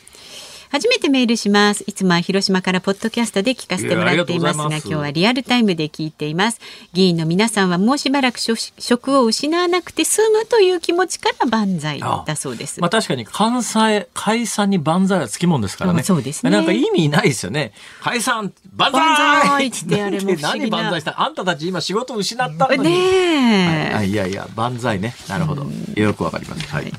[0.71, 1.83] 初めてメールします。
[1.87, 6.59] いつもは広島からポッドキャストで聞かせてもらっていますが今日はリアルタイムで聞いています。
[6.93, 12.79] 議員の皆さんはもうしばらく職を失わなくて済むという気持ちから万歳だそうです。
[12.81, 16.03] まあ確かに関西解散に万歳はつきもんですからね。
[16.03, 16.51] そうですね。
[16.51, 17.73] なんか意味ないですよね。
[18.01, 21.19] 解散万歳ってあれも 何万歳した？
[21.19, 22.83] あんたたち今仕事失ったのに。
[22.83, 25.15] ね、はい、いやいや万歳ね。
[25.27, 25.65] なるほど。
[25.95, 26.67] よくわかります。
[26.67, 26.93] はい。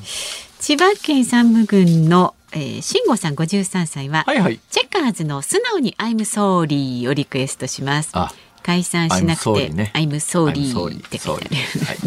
[0.59, 8.11] 千葉県山武郡のえー、慎吾さん53歳は、はいはい、チェッカーズの素直に I'm sorry をリクエストします。
[8.63, 11.85] 解散しなくて I'm sorry,、ね、って書いてある。
[11.85, 11.97] はい、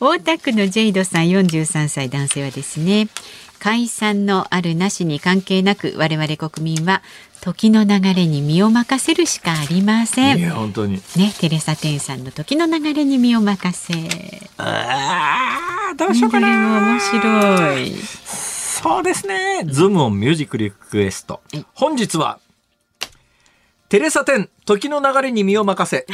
[0.00, 3.08] 大田区のジェイドさん43歳男性はですね、
[3.58, 7.02] 解散のあるなしに関係なく我々国民は
[7.40, 10.38] 時の流れに身を任せるしかありません。
[10.38, 13.94] いや本当にねテレサテンさんの時の流れに身を任せ。
[14.58, 16.48] ああどうしようかな。
[16.80, 18.53] 面白い。
[18.84, 19.64] そうですね。
[19.64, 21.40] ズームオンミュージックリクエスト。
[21.72, 22.38] 本日は、
[23.88, 26.06] テレサテン、時の流れに身を任せ。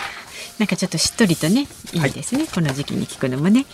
[0.60, 2.42] なんかちょっとしっとりとね、いいですね。
[2.42, 3.64] はい、この時期に聞くのもね。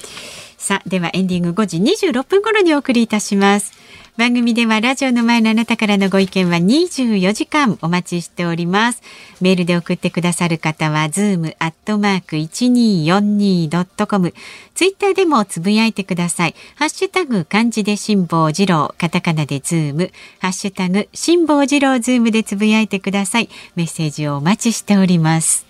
[0.59, 3.73] さあ、ではエンディング5時26分頃にお送りいたします。
[4.17, 9.03] 番組ではラジオの前のあなたからのご意見は24時間お待ちしております。
[9.43, 14.33] メールで送ってくださる方は、ズームアットマーク 1242.com。
[14.75, 16.55] ツイッターでもつぶやいてください。
[16.77, 23.51] ハッシュタグ漢字で辛坊治郎、カタカナでズーム、ハッシュタグ辛坊治郎ズームでつぶやいてください。
[23.75, 25.66] メッセージをお待ちしております。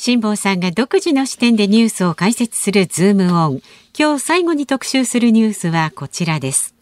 [0.00, 3.62] 辛坊さんが独自の視点でニュースを解説するズームオン。
[3.98, 6.72] 今日最後に特集するニュースはこちらです。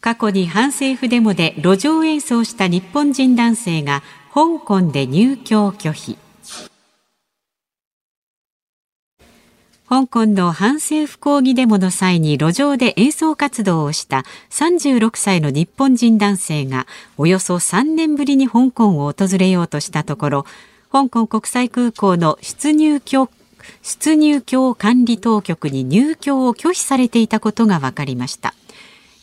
[0.00, 4.02] 過去に反政府デモで路上演奏した日本人男性が
[4.32, 6.16] 香港で入居拒否。
[9.92, 16.86] 香港の反政府抗議デモの際に路上で演奏活動をした36歳の日本人男性が
[17.18, 20.46] およそ3年ぶりに香港を訪れようとしたところ
[20.90, 23.28] 香港国際空港の出入境
[23.82, 28.54] 出入境管理当局に入境を拒否されていたことが分かりました。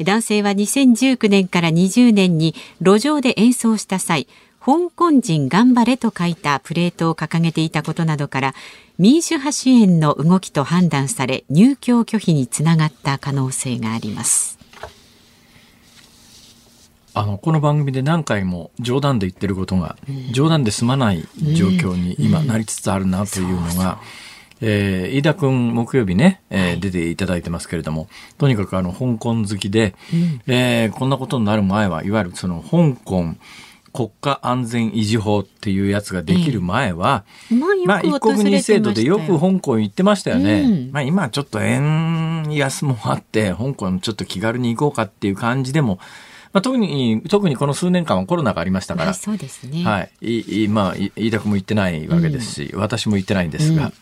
[0.02, 4.28] 男性は2019年から20年に路上で演奏した際
[4.70, 8.54] 香港人頑張れと書いたプレートを掲げていたことなどから
[9.00, 14.60] 民主派支援の動きと判断され入居拒否につながった可能性があります。
[17.16, 19.98] あのこの番組で何回も冗談で言ってることが、
[20.34, 24.00] 冗談で済まない状況に今なりつつあるなというのが、
[24.62, 28.08] えー、飯田君木曜日ね、えー、出ていただいてますけれども、
[28.38, 33.34] とにかくあの香港好きで、うん、えー、こんなことになる前はいわゆるその香港
[33.94, 40.62] 国家安全維持法っていうやつができる前は、えー、まあ、一国二制度でよく香港行ってましたよね。
[40.62, 46.00] うん、まあ今ちょっと円安もあって、香港ちょっと気軽に行こうかっていう感じでも、
[46.52, 49.84] まあ、特に、特にこの数年間はコロナがありましたから、そうですね。
[49.84, 50.64] はい。
[50.64, 53.94] い、まあ、飯田君も行ってないわけですし、うん、私も行ってないんですが、うん、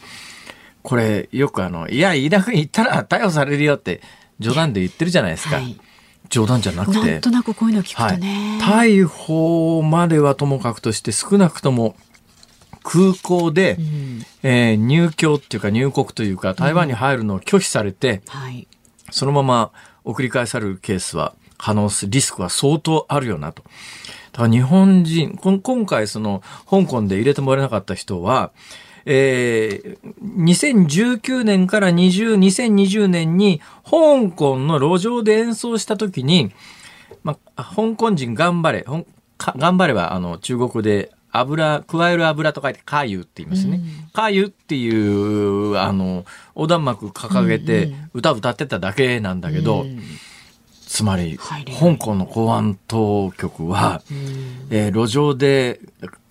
[0.82, 4.02] これ、よくあの、いや、飯田君行ったら逮捕されるよって
[4.40, 5.58] 冗談で言ってるじゃないですか。
[5.58, 5.78] はい
[6.30, 7.12] 冗談じゃなくて。
[7.12, 11.96] なんとなくこういうの聞くとね、はい、逮捕まではともかくとして少なくとも
[12.84, 18.68] 空港で、うん、えー、入居っていうか入国というか台湾に入るのを拒否されて、うんはい、
[19.12, 19.72] そのまま
[20.04, 23.64] 送り返されるケースは可能性リスクは相当あるよなと。
[24.38, 28.52] から日本人、今回その香港で入れてもらえなかった人は、
[29.10, 36.52] えー、2019年から20、2020年に香港の路上で演奏した時に、
[37.24, 38.86] まあ、香港人頑張れ、
[39.56, 43.80] 頑張ればあの中国で油、加える油と書いて、カーユって言いますね。
[44.12, 49.88] カーユっていう、あの、横断幕掲げて歌歌ってただけなんだけど、うん。
[49.88, 50.02] うん、
[50.86, 54.02] つまり、香港の公安当局は、
[54.70, 55.80] えー、路上で、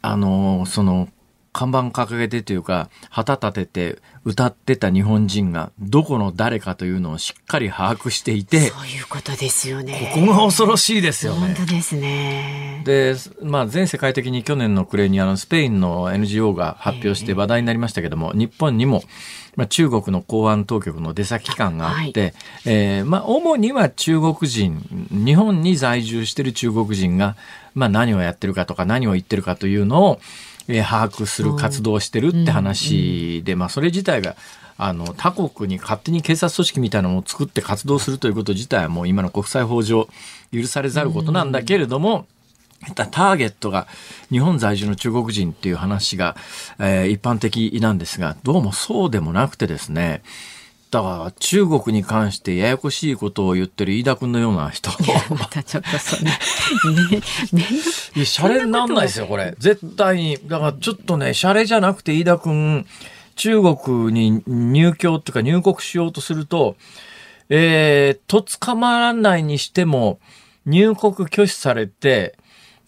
[0.02, 1.08] あの、その、
[1.56, 10.12] 看板掲げてというか、旗立てて歌ってた日本人がどこの誰かというのをしっかり把握していて、そういうことですよね。
[10.14, 11.54] ここが恐ろしいですよね。
[11.54, 12.82] 本当ですね。
[12.84, 19.02] で、まあ全世界的に去年の暮れにあのスペインの NGO が発表して話題になりましたけども、日本にも
[19.56, 22.32] まあ、中国の公安当局の出先機関があって、はい、
[22.66, 27.36] えー、まあ、主には中国人、日本に在住している中国人が、
[27.74, 30.20] まあ、何をやってるかとか何を言ってるかというのを、
[30.68, 34.36] えー、把握する活動をしてるって話で、まあ、それ自体が
[34.78, 40.08] あの他国に勝手に警察組織みたいなのを作って活動するということ自体はもう今の国際法上
[40.52, 42.26] 許されざることなんだけれども、
[42.94, 43.86] ターゲットが
[44.30, 46.36] 日本在住の中国人っていう話が、
[46.78, 50.22] えー、一般的なんですが、どうもそうでもなくてですね、
[50.96, 54.90] だから中国に関してややこしいことを言ってる飯田君のような人。
[55.38, 56.30] またちょっとそんな、
[57.52, 57.66] ね、
[58.14, 59.54] いや、シャレになんないですよ、これ。
[59.58, 60.38] 絶対に。
[60.46, 62.86] だからちょっとね、シャレじゃなくて飯田君、
[63.34, 66.78] 中国に入居っていうか入国しようとすると、
[67.50, 70.18] えー、と捕まらないにしても、
[70.64, 72.38] 入国拒否されて、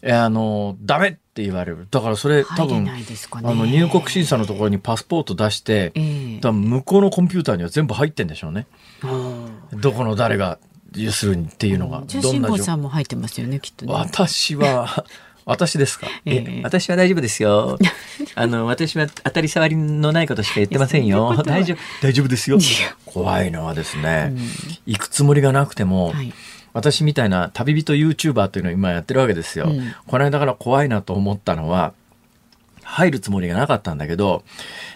[0.02, 1.86] あの、ダメって言われる。
[1.88, 2.92] だからそれ多分、ね、
[3.32, 8.66] あの入国審査のところにパスポート出して、えー、多分向こうのコンピューターには全部入ってんでしょうね。
[9.72, 10.58] どこの誰が、
[10.96, 12.02] 要するにっていうのが。
[12.08, 15.04] 中心坊さんも入ってますよね、きっと、ね、私は、
[15.46, 17.78] 私ですか、ええ、私は大丈夫ですよ。
[18.34, 21.40] あの、私は当たり障りのないことしか言ってませんよ。
[21.46, 22.58] 大丈夫、大丈夫ですよ。
[23.06, 24.48] 怖いのはですね、うん、
[24.86, 26.34] 行くつもりがなくても、はい
[26.78, 29.66] 私みたいな旅人 YouTuber というのを今やってるわけですよ。
[29.66, 31.92] うん、この間から怖いなと思ったのは、
[32.84, 34.44] 入るつもりがなかったんだけど、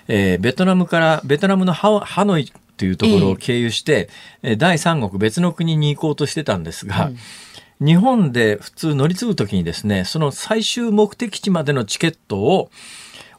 [0.07, 4.09] えー、ベトナムから、ベトナムのハハノイというところを経由して、
[4.43, 7.11] えー、第三国別の国に行こうとしてたんですが、
[7.81, 12.71] うん、日本で普通乗り継ぐときにですね、その最終目的地までのチケットを、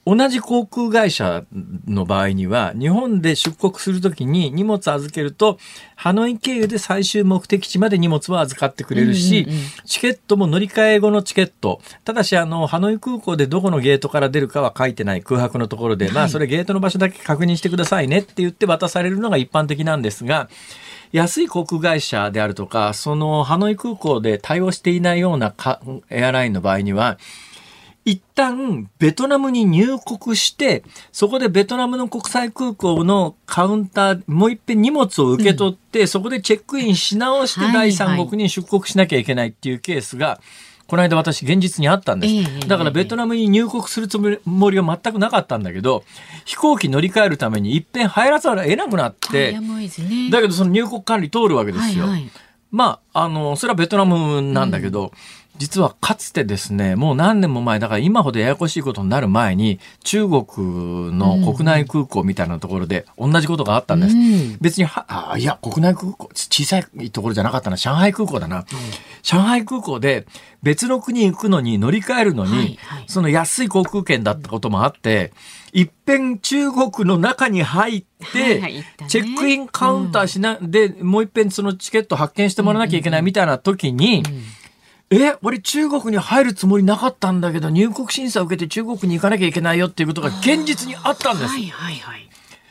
[0.05, 1.45] 同じ航空会社
[1.87, 5.57] の場合には、日本で出国するときに荷物預けると、
[5.95, 11.81] ハノイ経由で最終目的地まで荷物は預かってくれるし、うんうんうん、チケットも乗り換え後のチケット。
[12.03, 20.49] ただし、あの、ハノイ空港でどこのゲートから出るかは書いてない空白のところで、はい、まあ、それゲートの場所だけ確認してくださいねって言って渡されるのが一般的なんですが、
[21.13, 25.53] 安い航空会社であるとか、そのハノイ空港で対応していないような
[26.09, 27.17] エアラインの場合には、
[28.05, 40.41] 一旦ベトナムに入国して、そこでベトナムの国際空港のカウンター、もう一遍荷物を受け取って、うん、そこでチェックインし直して第三国に出国しなきゃいけないっていうケースが、
[40.85, 42.67] この間私現実にあったんです。
[42.67, 46.03] だからベトナムに入国するつもりは全くなかったんだけど、
[46.43, 49.57] 飛行機乗り換えるために一遍入らざるを得なくなって、
[50.29, 52.03] だけどその入国管理通るわけですよ。
[52.03, 52.31] はいはい、
[52.69, 55.11] まあ、あの、それはベトナムなんだけど、うん
[55.57, 60.45] 実はかつてですね、もう何年も前、だから今ほどややこしいことになる前に、中国
[61.15, 64.15] の国内空港みたいなところで同じことがあったんです。
[64.15, 68.59] うん、別には、あ、いや、国内空港、小さいところじゃなかったな、上海空港だな。
[68.59, 68.65] うん、
[69.21, 70.25] 上海空港で
[70.63, 75.33] 別の国行くのに乗り換えるのに、はいはい、その安い航空券だったこともあって、
[75.71, 84.43] いっぺん中国の中に入って、チェックインカウンターしな、うん、で、もういっぺんそのチケット発見してもらわなきゃいけないみたいな時に、うん
[85.21, 91.49] え、俺中国に入るつもりなかったんだけど、入国審査を受けて中国に行かなきゃいけないよっていうことが現実にあったんです。
[91.49, 92.29] はいはいはい。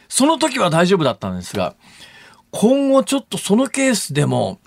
[0.09, 1.75] その時は大丈夫だったんですが、
[2.51, 4.61] 今後ちょっとそのケースでも、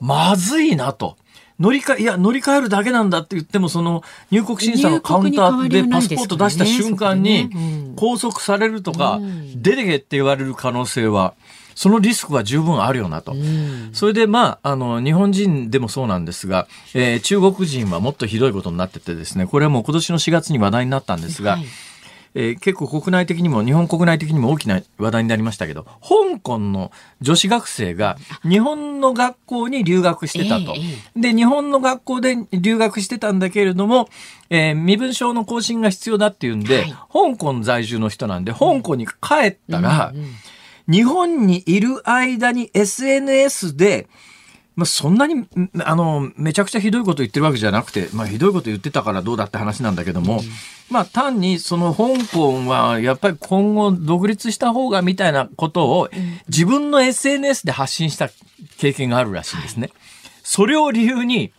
[0.00, 1.16] まずいなと。
[1.60, 7.48] 乗り換え、いや、乗り換えるだけなんだって言っても、その入国審査のカウンターでパスポート出した瞬間に
[7.96, 9.20] 拘束されるとか、
[9.54, 11.34] 出てけって言われる可能性は
[11.74, 13.34] そのリスクは十分あるよなと。
[13.92, 21.64] それで、まあ、あの、日本人でもそうなんですが、えー、中国人はもっとひどいことになっててですね、これはもう今年の4月に話題になったんですが、はい。
[22.34, 30.74] えー、結構国内的にも日本国内的にも大きな話題になりましたけど香港の女子学生が日本の学校に留学してたと。
[31.16, 34.08] で日本の学校で留学してたんだけれども、
[34.50, 40.32] えー、身分証の更新が必要だっていうんで、はい、香港在住の人なんで香港に帰ったら、うんうんうん
[40.90, 44.08] 日本にいる間に SNS で、
[44.74, 45.46] まあ、そんなに
[45.84, 50.40] あのめちゃくちゃひどいこと言ってるわけじゃなくて、まあ、ひどいこと言ってたからどうだって話なんだけども、うん、
[50.90, 56.08] まあ、単にその香港はやっぱり今後独立した方がみたいなことを
[56.48, 58.30] 自分の SNS で発信した
[58.78, 59.90] 経験があるらしいんですね。
[60.42, 61.52] それを理由に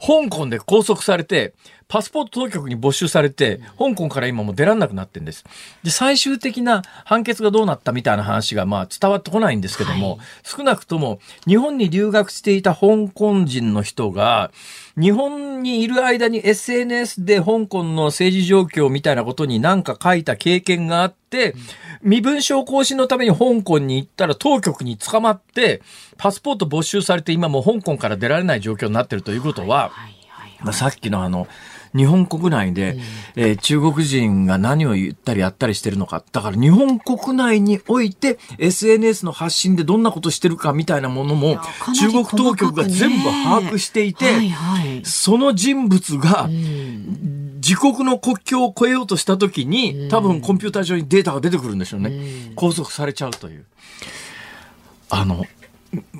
[0.00, 1.54] 香港で拘束されて
[1.94, 5.44] パスポート当局に没収されて、香港から今も出らんなくなってんです。
[5.84, 14.50] で、最終的な判決がどうなったみたいな話がまあ伝わってこないんですけども、はい、少なくとも日本に留学していた香港人の人が、
[15.00, 21.54] 日本にいる間に SNS で香港の政治状況みたいなことに何か書いた経験があって、
[22.02, 25.80] 身分証更新のために香港に行ったら当局に捕まって、
[26.16, 29.92] パスポート没収されて今も香港から出られない状況になってるということは、
[30.64, 31.46] まあ、さっきのあの、
[31.94, 32.98] 日本国内で、
[33.36, 36.24] えー、中国人が何を言ったりやったりしてるのか。
[36.32, 41.60] だから日本国内において SNS の発信でどんなことしてるかみたいなものも
[41.94, 52.52] 中国当局が全部把握していて、はいはい、その人物が、自国の国境を越えようとした時に、多分コンピューター上にデータが出てくるんでしょうね。
[52.56, 53.64] 拘束されちゃうという。
[55.10, 55.46] あの、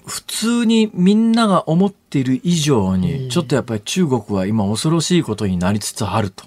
[0.06, 6.44] 普通にみんなが思っている以上に、ちょっとやっぱり中国は今恐ろしいことになりつつあると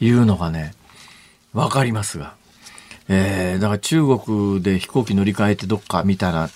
[0.00, 0.74] いうのがね、
[1.52, 2.34] わかりますが。
[3.08, 6.50] えー、だから中国で飛行機乗り換えてどっかみたいな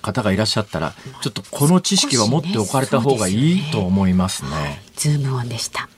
[0.00, 4.82] 方がいらっしゃったら、ちょっとこの知識は持っておかれた方がいいと思いますね。
[4.94, 5.88] ズームオンでした。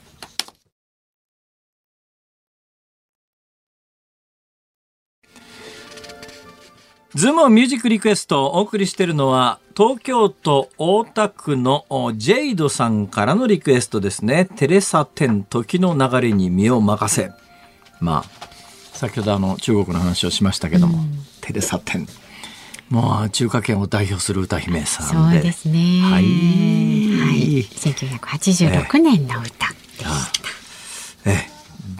[7.19, 14.45] ズームミュージックリクエストをお送りしているのは、東京都大田区のジェイドさんからのリクエストですね。
[14.55, 17.33] テレサ・テン、時の流れに身を任せ。
[17.99, 18.25] まあ、
[18.93, 21.11] 先ほどあの中国の話をしましたけども、うん、
[21.41, 22.07] テレサ10。
[22.91, 25.39] もう中華圏を代表する歌姫さんで。
[25.39, 26.01] そうですね。
[26.03, 26.23] はい。
[26.23, 26.29] は
[27.33, 30.05] い、1986年の歌でし
[31.25, 31.31] た。
[31.33, 31.49] え、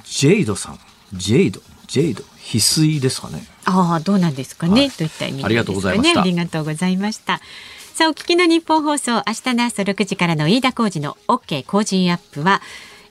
[0.05, 0.79] ジェイドさん。
[1.13, 1.61] ジェイド。
[1.89, 2.23] ジェイド。
[2.49, 3.45] 翡翠ですかね。
[3.67, 4.81] ああ、どうなんですかね。
[4.81, 7.41] はい、といった意味、ね、ありがとうございましありがとうございました。
[7.95, 12.63] さあ、お聞きの日本放送、明日の朝6時からの飯田浩二の OK 工事アップは、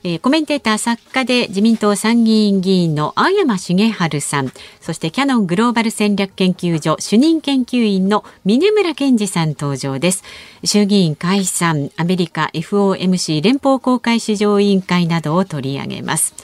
[0.04, 10.22] えー、コメンテーター作家で自民党参議院議員の青山茂春さんそしてキャノングローバル戦略研究所主任研究員の峯村健司さん登場です
[10.62, 16.34] 衆議院解散アメリカ FOMC 連邦公開市場委員会などを取り上げます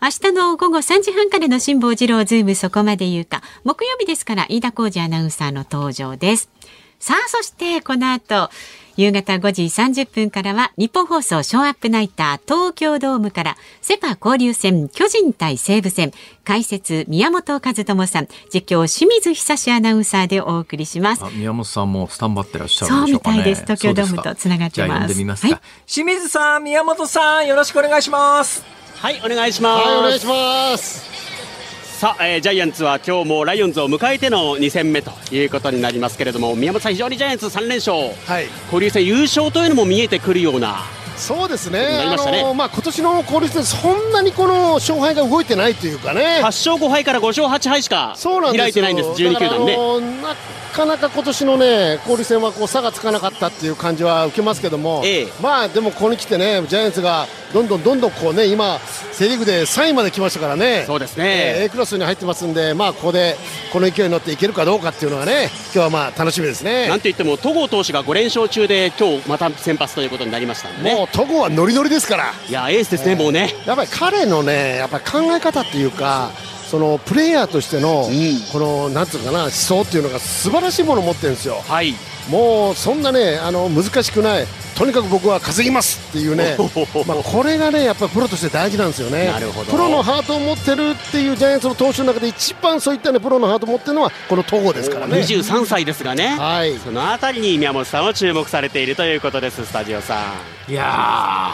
[0.00, 3.42] 明日の午後3時半からの辛坊治郎ズームそこまで言うか。
[3.64, 6.48] 木曜日ですから飯田浩二アナウンサーの登場です。
[7.00, 8.48] さあそしてこの後
[8.96, 16.12] 夕方5時30分からはニッポン放送ショーアップナイター東京ドームからセパ交流戦巨人対西武戦。
[16.44, 18.28] 解説宮本和智さん。
[18.54, 21.24] 実況清水久志アナウンサーでお送りします。
[21.34, 23.62] 宮本さんもスタンバってらっしゃるね、そうみたいです。
[23.62, 25.46] 東京ドームとつながってます。
[25.46, 31.08] はい、清水さん宮本さんよろしくお願いしますはいお願いします、はい、お願いします。
[32.00, 40.82] さあ、えー、ジャイアンツは今日もライオンズを迎えての2戦目ということになりますけれども宮本さん、非常にジャイアンツ3連勝、はい、交流戦優勝というのも見えてくるような
[41.16, 41.98] そうですね、ね。
[41.98, 48.16] あのー、まあ今年の交流戦、そんなにこの勝敗が動いてないというかね、8勝5敗から5勝8敗しか
[48.52, 49.76] 開いてないんです、です12球団ね。
[50.68, 58.78] なかなか今年のね交流戦はこう差がつかなかったっていう感じは受けますけども、ええ、まあでもここに来てねジャイアンツがどんどんどんどんこうね今
[59.12, 60.84] セ・リーグで3位まで来ましたからね。
[60.86, 61.24] そうですね、
[61.56, 63.36] えー、A クラスに入ってますんでまあここで
[63.72, 66.88] この勢いに乗っていけるかどうかっていうのはね今日はまあ楽しみですね。
[66.88, 70.94] なんといっても戸郷投手が5連勝中で今日また先発ということになりましたね。
[70.94, 72.34] もう戸郷はノリノリですから。
[72.48, 73.54] いやエースですね、もうね。
[73.66, 76.30] やっぱり彼のねやっぱり考え方っていうか
[76.70, 78.06] そのプレイヤーとしての、
[78.52, 81.62] このなんつうかな思想っていうのが素晴らしいものを持ってるんですよ。
[81.66, 81.94] はい。
[82.28, 84.46] もうそんなねあの難しくない。
[84.76, 86.56] とにかく僕は稼ぎますっていうね、
[87.06, 89.26] まあこれがねやっぱりプロとして大事なんですよね。
[89.26, 89.70] なるほど。
[89.72, 95.20] プロのハートを持ってるっていうジャイアンツの投手の中で一番そういったねプロのハートを持ってるのはこの戸郷ですからね。
[95.20, 96.36] 23歳ですがね。
[96.38, 96.76] はい。
[96.78, 100.16] そのあたりに宮本さんは注目されているということですスタジオさ
[100.68, 100.70] ん。
[100.70, 101.52] いや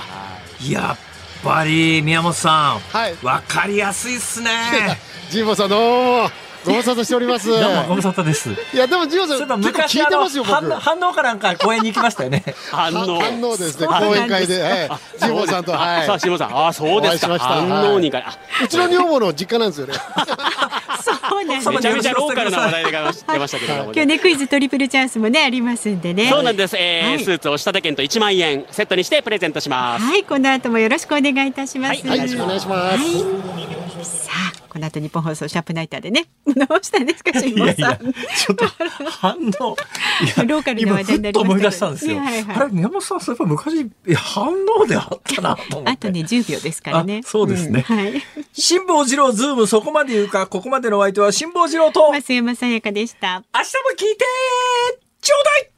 [0.61, 1.14] ー、やっ
[1.45, 4.51] ぱり宮本さん、はい、分かりやすいっすね。
[5.31, 6.31] 神保さんどうも。
[6.65, 7.49] ご無沙汰しております。
[7.53, 8.49] どうもご無沙汰です。
[8.49, 10.73] いやでも神保さん結構聞いてますよ僕。
[10.73, 12.43] 反応かなんか公園に行きましたよね。
[12.73, 14.91] 反応反応ですね講演会で、はい、
[15.21, 16.07] 神保さんとはい。
[16.07, 17.39] さあ神保さんあそうですか。
[17.39, 18.23] 反応にか
[18.63, 19.95] うちの女房の実家なんですよね。
[21.05, 21.71] そうなんです。
[21.71, 26.31] めちゃめちゃローカルな話題が出ましたけど今日ねクイズトリプルチャンスもねありますんでね。
[26.31, 26.77] そうなんです。
[26.77, 30.05] えスーツを下手券と1万円セットにしてプレゼントします。
[30.05, 32.07] はいこの後もよろしくお願いいたします。
[32.07, 34.25] はい、よろしくお願いします。
[34.25, 36.27] さあこの後日本放送シャープナイターでね。
[36.45, 38.13] どうしたんですか辛坊さん。
[38.13, 38.67] ちょっと
[39.09, 39.77] 反応。
[40.49, 47.23] ローカルの話題になりました思い出したんですよ、はいはい、あれ宮本さんそういえば昔反応であったなと思あとね10秒ですからね。
[47.25, 48.21] そうですね、うん、はい。
[48.53, 53.45] 辛坊治郎ズームそこまで言うかここまでのお相手は辛坊治郎と増山さやかでした。
[53.55, 54.25] 明日も聞いて
[55.21, 55.74] ちょうだい